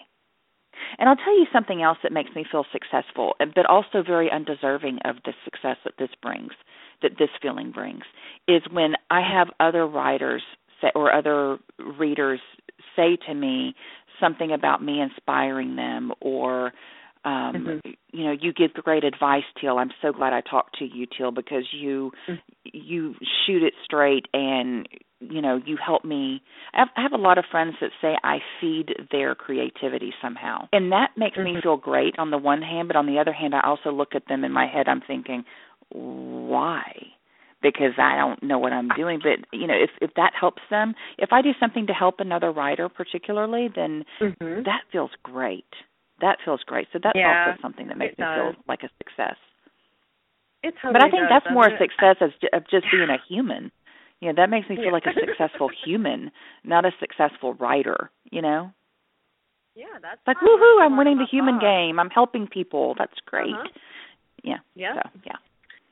[0.99, 4.99] And I'll tell you something else that makes me feel successful, but also very undeserving
[5.05, 6.53] of the success that this brings,
[7.03, 8.05] that this feeling brings,
[8.47, 10.43] is when I have other writers
[10.81, 12.41] say, or other readers
[12.95, 13.75] say to me
[14.21, 16.73] something about me inspiring them or
[17.27, 17.91] um mm-hmm.
[18.13, 21.31] you know you give great advice teal i'm so glad i talked to you teal
[21.31, 22.41] because you mm-hmm.
[22.73, 23.15] you
[23.47, 24.89] shoot it straight and
[25.21, 26.41] you know you help me
[26.73, 30.69] I have, I have a lot of friends that say i feed their creativity somehow
[30.73, 31.57] and that makes mm-hmm.
[31.57, 34.15] me feel great on the one hand but on the other hand i also look
[34.15, 35.45] at them in my head i'm thinking
[35.91, 36.93] why
[37.63, 40.95] because i don't know what i'm doing but you know if if that helps them
[41.19, 44.63] if i do something to help another writer particularly then mm-hmm.
[44.65, 45.65] that feels great
[46.21, 48.55] that feels great so that's yeah, also something that makes me does.
[48.55, 49.37] feel like a success
[50.63, 51.75] it totally but i think does, that's more it?
[51.75, 53.71] a success as of just being a human
[54.21, 56.31] you know, that makes me feel like a successful human,
[56.65, 58.73] not a successful writer, you know?
[59.75, 62.01] Yeah, that's like woohoo, I'm winning the human game.
[62.01, 62.95] I'm helping people.
[62.99, 63.53] That's great.
[63.53, 63.69] Uh-huh.
[64.43, 64.57] Yeah.
[64.75, 64.95] Yeah.
[64.95, 65.37] So, yeah.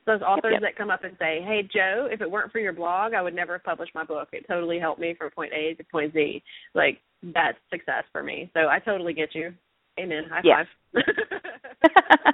[0.07, 0.71] Those authors yep, yep.
[0.71, 3.35] that come up and say, "Hey Jo, if it weren't for your blog, I would
[3.35, 4.29] never have published my book.
[4.33, 6.41] It totally helped me from point A to point Z."
[6.73, 8.49] Like that's success for me.
[8.55, 9.53] So I totally get you.
[9.99, 10.23] Amen.
[10.29, 11.03] High five.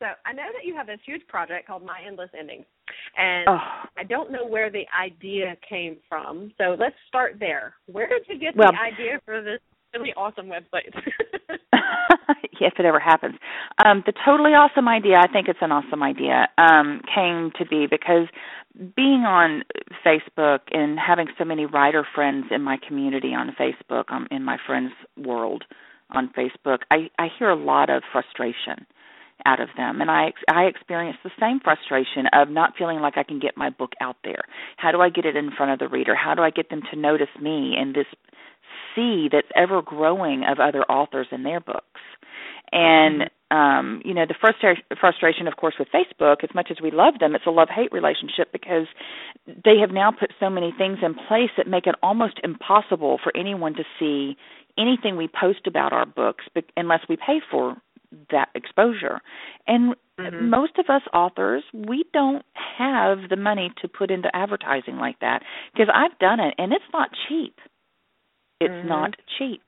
[0.00, 2.64] So I know that you have this huge project called My Endless Endings,
[3.18, 3.58] and oh.
[3.98, 6.52] I don't know where the idea came from.
[6.56, 7.74] So let's start there.
[7.84, 9.60] Where did you get well, the idea for this
[9.94, 10.88] really awesome website?
[12.60, 13.34] if it ever happens,
[13.84, 15.18] um, the totally awesome idea.
[15.18, 16.48] I think it's an awesome idea.
[16.56, 18.28] Um, came to be because
[18.96, 19.64] being on
[20.04, 24.56] Facebook and having so many writer friends in my community on Facebook, um, in my
[24.66, 25.64] friends' world
[26.12, 28.86] on Facebook, I, I hear a lot of frustration
[29.46, 30.00] out of them.
[30.00, 33.70] And i i experience the same frustration of not feeling like i can get my
[33.70, 34.42] book out there.
[34.76, 36.14] How do i get it in front of the reader?
[36.14, 38.06] How do i get them to notice me and this
[38.94, 42.00] sea that's ever growing of other authors and their books?
[42.72, 43.56] And mm-hmm.
[43.56, 47.14] um you know the frustration frustration of course with facebook as much as we love
[47.18, 48.86] them it's a love hate relationship because
[49.46, 53.36] they have now put so many things in place that make it almost impossible for
[53.36, 54.36] anyone to see
[54.80, 56.44] anything we post about our books
[56.76, 57.76] unless we pay for
[58.30, 59.20] that exposure.
[59.66, 60.50] And mm-hmm.
[60.50, 62.44] most of us authors, we don't
[62.78, 66.84] have the money to put into advertising like that because I've done it and it's
[66.92, 67.56] not cheap.
[68.60, 68.88] It's mm-hmm.
[68.88, 69.62] not cheap.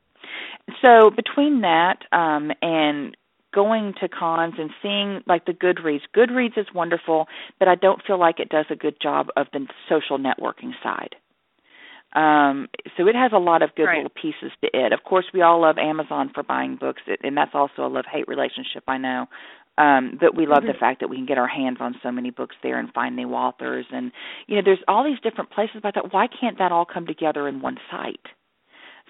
[0.81, 3.17] So between that um and
[3.55, 6.01] going to cons and seeing like the Goodreads.
[6.17, 7.27] Goodreads is wonderful,
[7.59, 11.15] but I don't feel like it does a good job of the social networking side.
[12.15, 13.97] Um, so it has a lot of good right.
[13.97, 14.93] little pieces to it.
[14.93, 18.85] Of course, we all love Amazon for buying books, and that's also a love-hate relationship,
[18.87, 19.27] I know.
[19.79, 20.73] Um, but we love mm-hmm.
[20.73, 23.17] the fact that we can get our hands on so many books there and find
[23.17, 24.13] new authors, and
[24.47, 25.77] you know, there's all these different places.
[25.83, 28.21] But I thought, why can't that all come together in one site?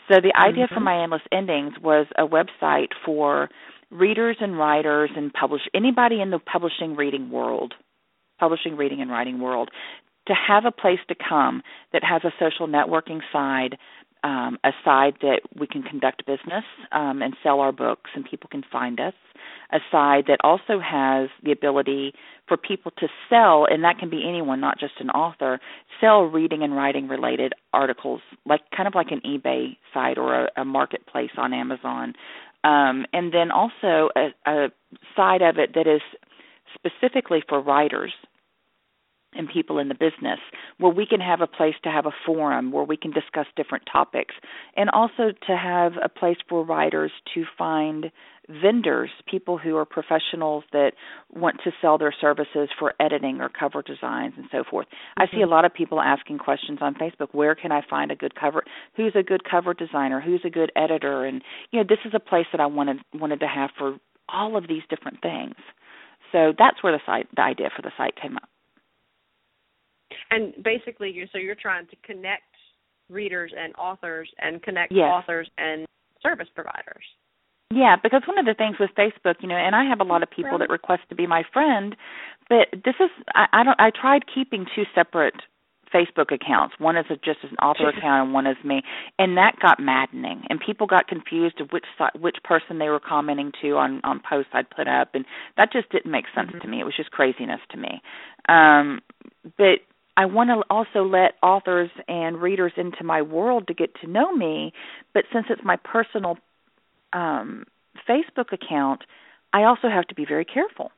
[0.08, 0.74] So the idea mm-hmm.
[0.74, 3.48] for my endless endings was a website for
[3.90, 7.74] readers and writers and publish anybody in the publishing reading world
[8.42, 9.70] publishing reading and writing world
[10.26, 13.76] to have a place to come that has a social networking side,
[14.24, 18.48] um, a side that we can conduct business um, and sell our books and people
[18.50, 19.14] can find us,
[19.72, 22.12] a side that also has the ability
[22.46, 25.58] for people to sell, and that can be anyone, not just an author,
[26.00, 30.50] sell reading and writing related articles, like kind of like an eBay site or a,
[30.56, 32.14] a marketplace on Amazon.
[32.64, 34.68] Um, and then also a, a
[35.16, 36.00] side of it that is
[36.74, 38.12] specifically for writers
[39.34, 40.38] and people in the business
[40.78, 43.84] where we can have a place to have a forum where we can discuss different
[43.90, 44.34] topics
[44.76, 48.10] and also to have a place for writers to find
[48.48, 50.92] vendors people who are professionals that
[51.32, 54.86] want to sell their services for editing or cover designs and so forth.
[54.86, 55.22] Mm-hmm.
[55.22, 57.28] i see a lot of people asking questions on facebook.
[57.32, 58.64] Where can i find a good cover
[58.96, 60.20] who's a good cover designer?
[60.20, 61.24] Who's a good editor?
[61.24, 63.96] And you know this is a place that i wanted wanted to have for
[64.28, 65.54] all of these different things.
[66.32, 68.48] So that's where the site the idea for the site came up
[70.30, 72.42] and basically, you so you're trying to connect
[73.08, 75.04] readers and authors and connect yes.
[75.04, 75.86] authors and
[76.22, 77.04] service providers.
[77.74, 80.22] Yeah, because one of the things with Facebook, you know, and I have a lot
[80.22, 81.96] of people that request to be my friend,
[82.48, 85.34] but this is I, I don't I tried keeping two separate
[85.92, 86.74] Facebook accounts.
[86.78, 88.82] One is a, just an author account, and one is me,
[89.18, 90.42] and that got maddening.
[90.48, 91.84] And people got confused of which
[92.18, 95.24] which person they were commenting to on on posts I'd put up, and
[95.56, 96.60] that just didn't make sense mm-hmm.
[96.60, 96.80] to me.
[96.80, 98.02] It was just craziness to me.
[98.48, 99.00] Um,
[99.56, 99.80] but
[100.16, 104.32] I want to also let authors and readers into my world to get to know
[104.34, 104.72] me,
[105.14, 106.36] but since it's my personal
[107.12, 107.64] um,
[108.08, 109.02] Facebook account,
[109.52, 110.90] I also have to be very careful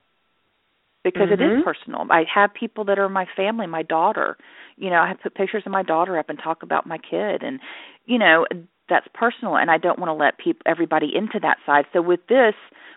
[1.02, 1.42] because mm-hmm.
[1.42, 1.62] it is mm-hmm.
[1.62, 2.06] personal.
[2.10, 4.36] I have people that are my family, my daughter.
[4.76, 7.42] You know, I have put pictures of my daughter up and talk about my kid,
[7.42, 7.60] and
[8.06, 8.46] you know
[8.88, 11.84] that's personal, and I don't want to let people everybody into that side.
[11.92, 12.54] So with this,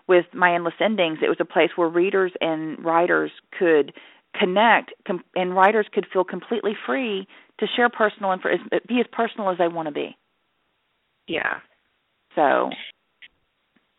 [0.07, 3.93] with my endless endings, it was a place where readers and writers could
[4.35, 7.27] connect, com- and writers could feel completely free
[7.59, 8.49] to share personal info,
[8.87, 10.15] be as personal as they want to be.
[11.27, 11.59] Yeah.
[12.35, 12.69] So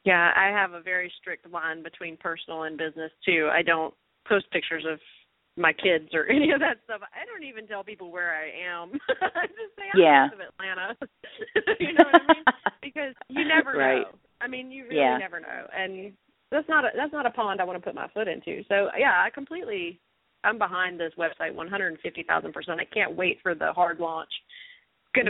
[0.04, 3.50] yeah, I have a very strict line between personal and business too.
[3.52, 3.92] I don't
[4.26, 4.98] post pictures of
[5.56, 7.00] my kids or any of that stuff.
[7.02, 8.92] I don't even tell people where I am.
[9.20, 10.26] I just say I'm yeah.
[10.26, 10.96] of Atlanta.
[11.80, 12.44] you know what I mean?
[12.80, 14.02] Because you never right.
[14.02, 14.18] know.
[14.40, 15.18] I mean, you really yeah.
[15.18, 15.66] never know.
[15.76, 16.12] And
[16.50, 18.62] that's not a that's not a pond I want to put my foot into.
[18.68, 20.00] So yeah, I completely
[20.44, 22.80] I'm behind this website 150,000%.
[22.80, 24.30] I can't wait for the hard launch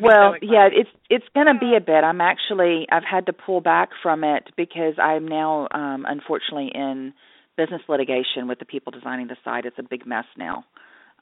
[0.02, 2.04] well, yeah, it's it's going to be a bit.
[2.04, 7.12] I'm actually I've had to pull back from it because I'm now um unfortunately in
[7.56, 9.64] business litigation with the people designing the site.
[9.64, 10.64] It's a big mess now.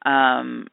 [0.07, 0.69] Um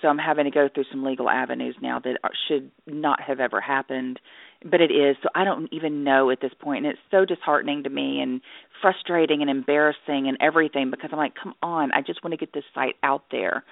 [0.00, 3.60] so I'm having to go through some legal avenues now that should not have ever
[3.60, 4.18] happened,
[4.64, 5.16] but it is.
[5.22, 8.40] So I don't even know at this point and it's so disheartening to me and
[8.80, 12.52] frustrating and embarrassing and everything because I'm like, "Come on, I just want to get
[12.52, 13.64] this site out there."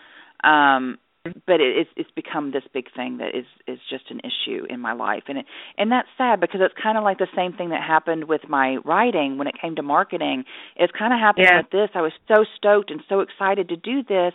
[0.45, 0.99] Um
[1.47, 4.81] but it, it's it's become this big thing that is is just an issue in
[4.81, 5.47] my life and it
[5.79, 8.77] and that's sad because it's kind of like the same thing that happened with my
[8.85, 10.45] writing when it came to marketing
[10.77, 11.59] it's kind of happened yeah.
[11.59, 14.33] with this i was so stoked and so excited to do this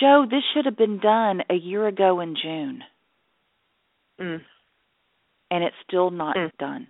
[0.00, 2.82] Jo this should have been done a year ago in june
[4.20, 4.40] mm.
[5.50, 6.50] and it's still not mm.
[6.58, 6.86] done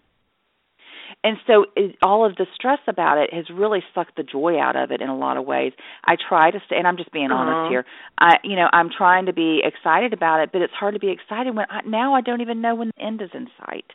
[1.25, 4.77] and so it, all of the stress about it has really sucked the joy out
[4.77, 5.73] of it in a lot of ways.
[6.05, 7.43] I try to stay, and I'm just being uh-huh.
[7.43, 7.85] honest here.
[8.19, 11.11] I, you know, I'm trying to be excited about it, but it's hard to be
[11.11, 13.87] excited when I, now I don't even know when the end is in sight.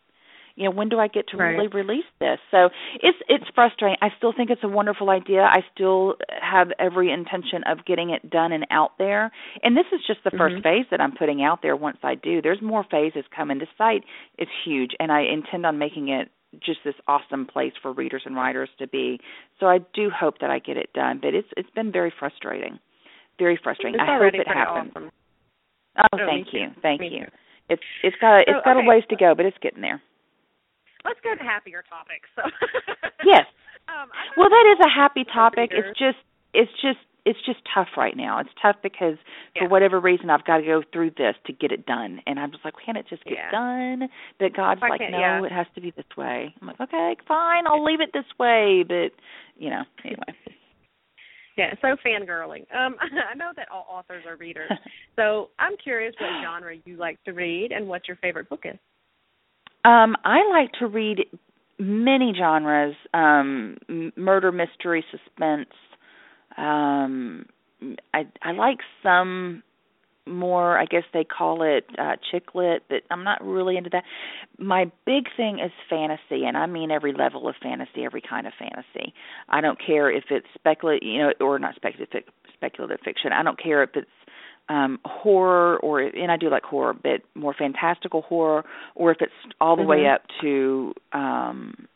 [0.58, 1.52] You know, when do I get to right.
[1.52, 2.39] really release this?
[2.50, 3.98] So it's it's frustrating.
[4.02, 5.41] I still think it's a wonderful idea.
[5.41, 9.32] I still have every intention of getting it done and out there.
[9.62, 10.38] And this is just the mm-hmm.
[10.39, 11.76] first phase that I'm putting out there.
[11.76, 13.60] Once I do, there's more phases coming.
[13.60, 14.04] The site
[14.39, 16.30] is huge, and I intend on making it
[16.65, 19.20] just this awesome place for readers and writers to be.
[19.60, 22.80] So I do hope that I get it done, but it's it's been very frustrating.
[23.38, 24.00] Very frustrating.
[24.00, 24.91] It's I hope it happens.
[24.96, 25.12] Awesome.
[26.00, 26.70] Oh, oh thank you.
[26.82, 27.26] Thank me you.
[27.26, 27.32] Too.
[27.70, 28.86] It's it's got so, it's got okay.
[28.88, 30.02] a ways to go, but it's getting there.
[31.08, 32.28] Let's go to happier topics.
[32.36, 32.43] So
[33.26, 33.48] Yes.
[33.88, 35.72] Um, well, that is a happy topic.
[35.72, 36.20] It's just
[36.54, 38.39] it's just it's just tough right now.
[38.39, 39.15] It's tough because
[39.56, 39.63] yeah.
[39.63, 42.52] for whatever reason I've got to go through this to get it done, and I'm
[42.52, 43.52] just like, can't it just get yeah.
[43.52, 44.10] done?
[44.39, 45.46] But God's like, no, yeah.
[45.46, 46.54] it has to be this way.
[46.62, 49.12] I'm like, okay, fine, I'll leave it this way, but
[49.58, 50.36] you know, anyway.
[51.58, 52.72] Yeah, so fangirling.
[52.72, 52.98] Um,
[53.32, 54.70] I know that all authors are readers.
[55.15, 58.78] so I'm curious what genre you like to read and what your favorite book is.
[59.88, 61.26] Um, I like to read
[61.80, 63.78] many genres: um,
[64.17, 65.69] murder, mystery, suspense.
[66.58, 67.45] Um,
[68.13, 69.63] I I like some
[70.26, 70.78] more.
[70.78, 74.04] I guess they call it uh, chick lit, but I'm not really into that.
[74.60, 78.52] My big thing is fantasy, and I mean every level of fantasy, every kind of
[78.60, 79.13] fantasy.
[79.47, 82.23] I don't care if it's speculative, you know, or not speculative
[82.54, 83.32] speculative fiction.
[83.32, 84.10] I don't care if it's
[84.69, 89.32] um horror or and I do like horror but more fantastical horror or if it's
[89.62, 90.15] all the way Mhm.
[90.15, 91.88] up to um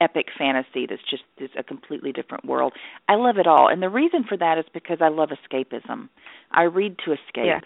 [0.00, 2.72] epic fantasy that's just is a completely different world.
[3.08, 3.68] I love it all.
[3.68, 6.08] And the reason for that is because I love escapism.
[6.52, 7.46] I read to escape.
[7.46, 7.60] Yeah.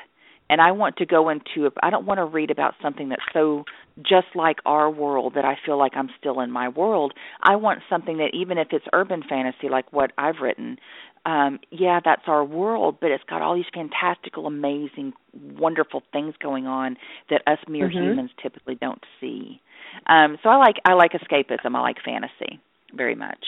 [0.49, 3.23] And I want to go into a, I don't want to read about something that's
[3.33, 3.65] so
[4.03, 7.13] just like our world that I feel like I'm still in my world.
[7.43, 10.79] I want something that even if it's urban fantasy like what I've written,
[11.25, 15.13] um yeah, that's our world, but it's got all these fantastical, amazing,
[15.57, 16.97] wonderful things going on
[17.31, 17.93] that us mere Mhm.
[17.93, 19.61] humans typically don't see.
[20.07, 21.77] Um, so I like I like escapism.
[21.77, 22.61] I like fantasy
[22.93, 23.45] very much.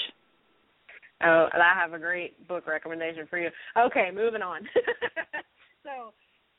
[1.22, 3.50] Oh, I have a great book recommendation for you.
[3.77, 4.68] Okay, moving on.
[5.83, 6.12] so,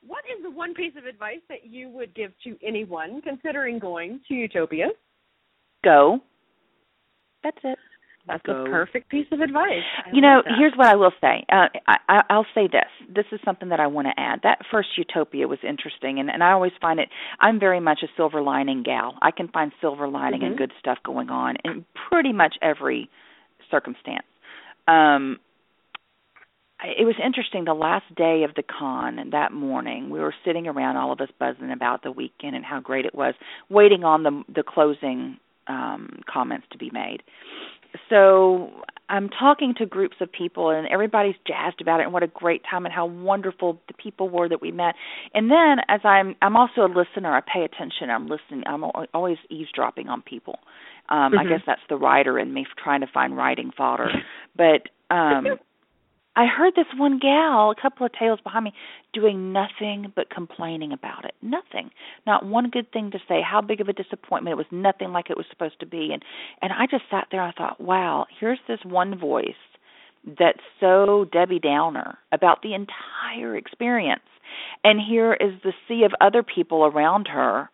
[0.05, 4.21] what is the one piece of advice that you would give to anyone considering going
[4.27, 4.87] to Utopia?
[5.83, 6.19] Go.
[7.43, 7.77] That's it.
[8.27, 8.63] That's Go.
[8.63, 9.83] the perfect piece of advice.
[10.05, 10.55] I You know, that.
[10.57, 11.45] here's what I will say.
[11.51, 12.89] Uh, I, I'll say this.
[13.13, 14.39] This is something that I want to add.
[14.43, 17.09] That first Utopia was interesting, and, and I always find it.
[17.39, 19.15] I'm very much a silver lining gal.
[19.21, 20.57] I can find silver lining and Mhm.
[20.57, 23.09] good stuff going on in pretty much every
[23.69, 24.25] circumstance.
[24.87, 25.39] Um,
[26.83, 30.97] it was interesting the last day of the con that morning we were sitting around
[30.97, 33.33] all of us buzzing about the weekend and how great it was
[33.69, 37.23] waiting on the the closing um comments to be made
[38.09, 38.69] so
[39.09, 42.61] i'm talking to groups of people and everybody's jazzed about it and what a great
[42.69, 44.95] time and how wonderful the people were that we met.
[45.33, 48.83] And then as i'm i'm also a listener i pay attention i'm listening i'm
[49.13, 50.59] always eavesdropping on people.
[51.09, 51.39] Um mm-hmm.
[51.39, 54.09] i guess that's the writer in me trying to find writing fodder.
[54.57, 55.45] But um
[56.35, 58.73] I heard this one gal, a couple of tails behind me,
[59.13, 61.33] doing nothing but complaining about it.
[61.41, 61.91] Nothing.
[62.27, 63.41] Not one good thing to say.
[63.41, 64.53] How big of a disappointment.
[64.53, 66.09] It was nothing like it was supposed to be.
[66.11, 66.23] And
[66.61, 69.53] and I just sat there I thought, wow, here's this one voice
[70.39, 74.23] that's so Debbie Downer about the entire experience.
[74.83, 77.69] And here is the sea of other people around her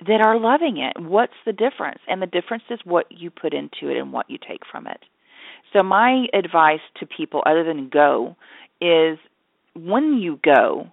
[0.00, 1.00] that are loving it.
[1.00, 2.00] What's the difference?
[2.08, 5.00] And the difference is what you put into it and what you take from it.
[5.74, 8.36] So my advice to people other than go
[8.80, 9.18] is
[9.74, 10.86] when you go,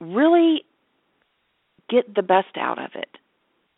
[0.00, 0.64] really
[1.88, 3.08] get the best out of it.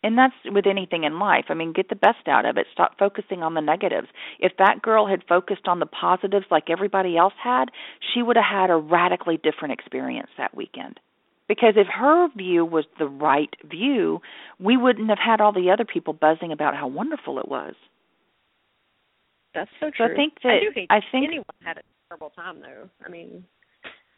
[0.03, 1.45] And that's with anything in life.
[1.49, 2.67] I mean, get the best out of it.
[2.71, 4.07] Stop focusing on the negatives.
[4.39, 7.65] If that girl had focused on the positives like everybody else had,
[8.13, 10.99] she would have had a radically different experience that weekend.
[11.47, 14.21] Because if her view was the right view,
[14.59, 17.75] we wouldn't have had all the other people buzzing about how wonderful it was.
[19.57, 20.05] That's so true.
[20.07, 22.89] So I think that I, do hate I think anyone had a terrible time though.
[23.03, 23.43] I mean,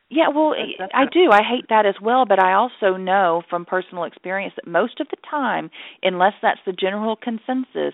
[0.10, 1.32] yeah, well, that's, that's I do.
[1.32, 5.08] I hate that as well, but I also know from personal experience that most of
[5.10, 5.70] the time,
[6.04, 7.94] unless that's the general consensus,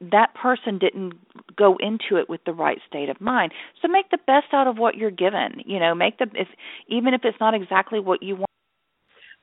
[0.00, 1.14] that person didn't
[1.56, 3.52] go into it with the right state of mind.
[3.82, 5.62] So make the best out of what you're given.
[5.64, 6.48] You know, make the if
[6.88, 8.46] even if it's not exactly what you want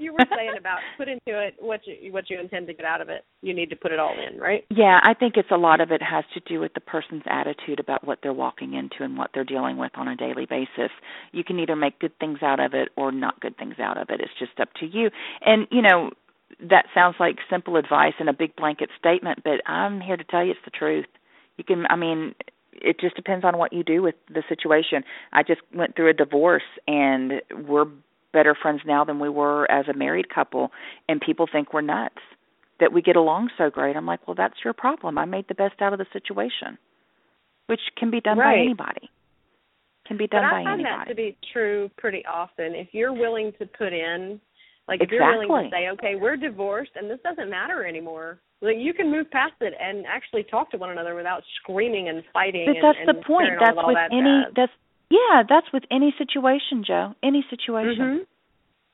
[0.04, 3.01] you were saying about put into it what you what you intend to get out
[3.01, 3.26] of it.
[3.41, 4.66] You need to put it all in, right?
[4.70, 7.80] Yeah, I think it's a lot of it has to do with the person's attitude
[7.80, 10.91] about what they're walking into and what they're dealing with on a daily basis.
[11.32, 14.10] You can either make good things out of it or not good things out of
[14.10, 14.20] it.
[14.20, 15.10] It's just up to you.
[15.45, 16.12] And you know,
[16.70, 20.43] that sounds like simple advice and a big blanket statement, but I'm here to tell
[20.43, 21.06] you it's the truth.
[21.58, 22.36] You can I mean,
[22.74, 25.04] it just depends on what you do with the situation.
[25.32, 27.86] I just went through a divorce and we're
[28.34, 30.71] better friends now than we were as a married couple
[31.07, 32.15] and people think we're nuts
[32.79, 35.55] that we get along so great i'm like well that's your problem i made the
[35.55, 36.77] best out of the situation
[37.67, 38.55] which can be done right.
[38.55, 39.09] by anybody
[40.07, 42.75] can be done but by I find anybody that to be true pretty often.
[42.75, 44.39] If you're willing to put in,
[44.88, 45.17] like if exactly.
[45.17, 49.11] you're willing to say, okay, we're divorced and this doesn't matter anymore, like you can
[49.11, 52.65] move past it and actually talk to one another without screaming and fighting.
[52.65, 53.49] But and, that's and the point.
[53.59, 54.23] That's with that any.
[54.23, 54.53] bad.
[54.55, 54.71] That's
[55.14, 55.43] yeah.
[55.47, 57.14] That's with any situation, Jo.
[57.24, 58.03] Any situation.
[58.03, 58.24] Mm-hmm.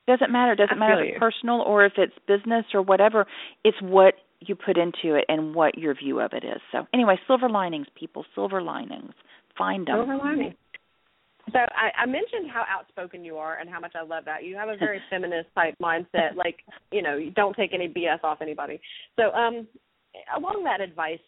[0.08, 0.56] Doesn't matter.
[0.56, 3.26] Doesn't I matter if it's personal or if it's business or whatever.
[3.64, 6.62] It's what you put into it and what your view of it is.
[6.72, 8.26] So anyway, silver linings, people.
[8.34, 9.14] Silver linings.
[9.58, 9.98] Find them.
[9.98, 10.56] Silver linings.
[11.52, 14.44] So I, I mentioned how outspoken you are and how much I love that.
[14.44, 16.36] You have a very feminist type mindset.
[16.36, 16.58] Like,
[16.92, 18.80] you know, you don't take any BS off anybody.
[19.16, 19.68] So, um,
[20.36, 21.20] along that advice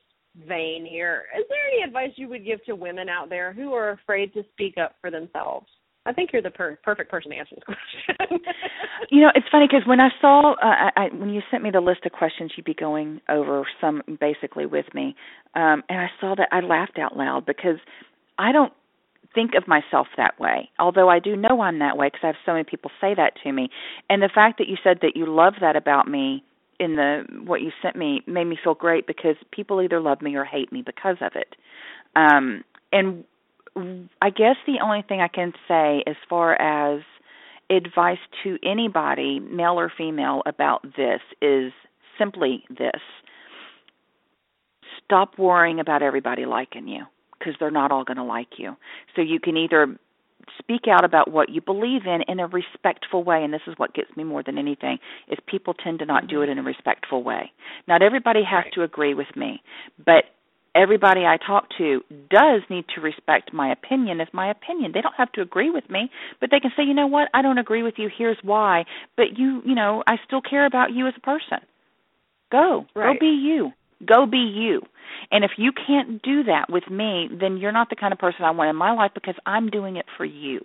[0.48, 3.92] vein here, is there any advice you would give to women out there who are
[3.92, 5.68] afraid to speak up for themselves?
[6.06, 7.64] I think you're the per- perfect person to answer this
[8.18, 8.40] question.
[9.12, 11.82] You know, it's funny because when I saw uh, I, when you sent me the
[11.82, 15.16] list of questions you'd be going over some basically with me,
[15.54, 17.78] um, and I saw that I laughed out loud because
[18.40, 18.74] I don't
[19.36, 20.70] think of myself that way.
[20.80, 23.34] Although I do know I'm that way because I have so many people say that
[23.44, 23.70] to me.
[24.10, 26.44] And the fact that you said that you love that about me
[26.82, 30.36] in the what you sent me made me feel great because people either love me
[30.36, 31.56] or hate me because of it.
[32.16, 33.24] Um and
[34.22, 37.02] I guess the only thing I can say as far as
[37.70, 41.72] advice to anybody, male or female, about this is
[42.18, 43.00] simply this.
[45.06, 47.06] Stop worrying about everybody liking you
[47.40, 48.76] because they're not all going to like you.
[49.16, 49.98] So you can either
[50.60, 53.94] speak out about what you believe in in a respectful way and this is what
[53.94, 56.54] gets me more than anything is people tend to not do it mm-hmm.
[56.54, 57.52] in a respectful way.
[57.88, 58.74] Not everybody has Right.
[58.74, 59.62] to agree with me,
[60.06, 60.26] but
[60.76, 64.92] everybody I talk to does need to respect my opinion as my opinion.
[64.94, 67.30] They don't have to agree with me, but they can say, "You know what?
[67.34, 68.10] I don't agree with you.
[68.10, 68.86] Here's why."
[69.18, 71.60] But you, you know, I still care about you as a person.
[72.52, 72.86] Go.
[72.94, 73.74] Go be you.
[74.06, 74.82] Go be you.
[75.32, 78.43] And if you can't do that with me, then you're not the kind of person
[78.43, 80.62] I want in my life because I'm doing it for you.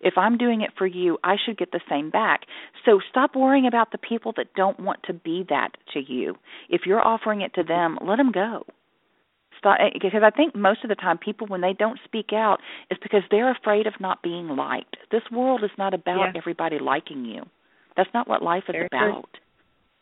[0.00, 2.42] If I'm doing it for you, I should get the same back.
[2.84, 6.36] So stop worrying about the people that don't want to be that to you.
[6.68, 8.64] If you're offering it to them, let them go.
[9.58, 12.58] Stop eh, because I think most of the time people when they don't speak out
[12.90, 14.96] is because they're afraid of not being liked.
[15.10, 16.32] This world is not about Yeah.
[16.34, 17.48] everybody liking you.
[17.96, 19.22] That's not what life is Very true.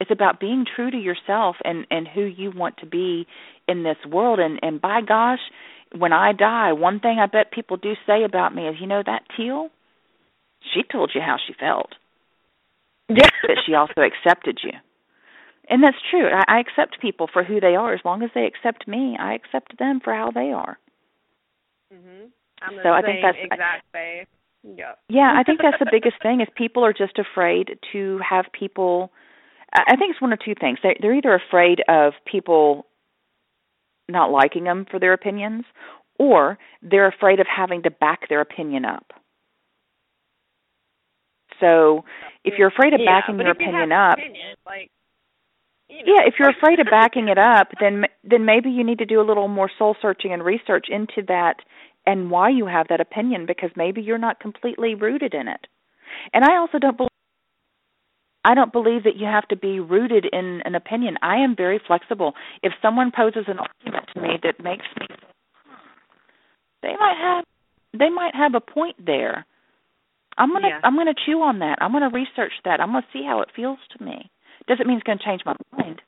[0.00, 3.26] It's about being true to yourself and and who you want to be
[3.68, 5.40] in this world and and by gosh,
[5.96, 9.02] when I die, one thing I bet people do say about me is, you know,
[9.04, 9.68] that teal,
[10.72, 11.90] she told you how she felt.
[13.08, 13.26] Yeah.
[13.42, 14.70] but she also accepted you.
[15.68, 16.28] And that's true.
[16.28, 17.92] I, I accept people for who they are.
[17.92, 20.78] As long as they accept me, I accept them for how they are.
[21.92, 22.30] Mhm.
[22.62, 24.26] I'm the So I think that's- exact way.
[24.62, 24.98] Yep.
[25.08, 29.10] Yeah, I think that's the biggest thing is people are just afraid to have people.
[29.72, 30.78] I think it's one of two things.
[30.82, 32.86] They they're either afraid of people
[34.08, 35.64] not liking them for their opinions,
[36.18, 39.12] or they're afraid of having to back their opinion up.
[41.60, 42.04] So
[42.44, 44.90] if you're afraid of yeah, backing but your you opinion have up, opinion, like,
[45.88, 48.98] you know, yeah, if you're afraid of backing it up, then then maybe you need
[48.98, 51.56] to do a little more soul searching and research into that
[52.06, 55.66] and why you have that opinion because maybe you're not completely rooted in it.
[56.32, 57.09] And I also don't believe
[58.44, 61.16] I don't believe that you have to be rooted in an opinion.
[61.22, 62.34] I am very flexible.
[62.62, 65.06] If someone poses an argument to me that makes me
[66.82, 67.44] they might have
[67.92, 69.44] they might have a point there.
[70.38, 70.80] I'm gonna Yeah.
[70.82, 71.78] I'm gonna chew on that.
[71.82, 72.80] I'm gonna research that.
[72.80, 74.30] I'm gonna see how it feels to me.
[74.66, 76.00] Doesn't mean it's gonna change my mind.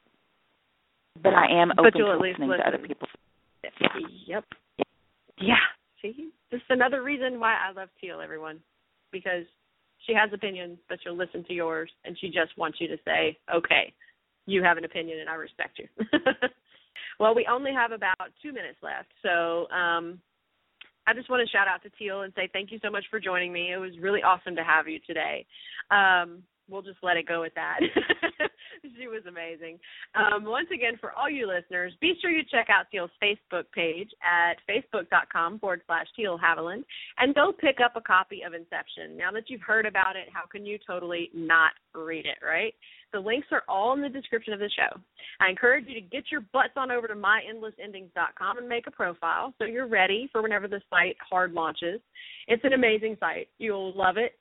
[1.23, 2.89] But I am open to listening to other listen.
[2.89, 3.09] people.
[4.27, 4.45] Yep.
[5.39, 5.57] Yeah.
[6.01, 8.61] See, This is another reason why I love Teal, everyone,
[9.13, 9.45] because
[10.07, 13.39] she has opinions, but she'll listen to yours, and she just wants you to say,
[13.55, 13.93] "Okay,
[14.47, 15.89] you have an opinion, and I respect you."
[17.21, 20.21] well, we only have about two minutes left, so um,
[21.07, 23.19] I just want to shout out to Teal and say thank you so much for
[23.19, 23.73] joining me.
[23.73, 25.47] It was really awesome to have you today.
[25.91, 27.79] Um, we'll just let it go with that.
[28.99, 29.79] she was amazing.
[30.15, 34.11] Um, once again, for all you listeners, be sure you check out Teal's Facebook page
[34.23, 36.85] at facebook.com forward slash Teal Haviland
[37.19, 39.17] and go pick up a copy of Inception.
[39.17, 42.75] Now that you've heard about it, how can you totally not read it, right?
[43.13, 44.99] The links are all in the description of the show.
[45.41, 49.53] I encourage you to get your butts on over to myendlessendings.com and make a profile
[49.59, 52.01] so you're ready for whenever the site hard launches.
[52.49, 53.49] It's an amazing site.
[53.59, 54.33] You'll love it.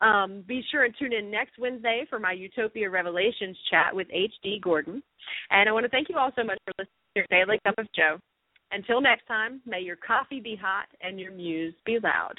[0.00, 4.60] Um, be sure and tune in next Wednesday for my Utopia Revelations chat with H.D.
[4.62, 5.02] Gordon.
[5.50, 7.74] And I want to thank you all so much for listening to your Daily Cup
[7.78, 8.18] of Joe.
[8.70, 12.38] Until next time, may your coffee be hot and your muse be loud.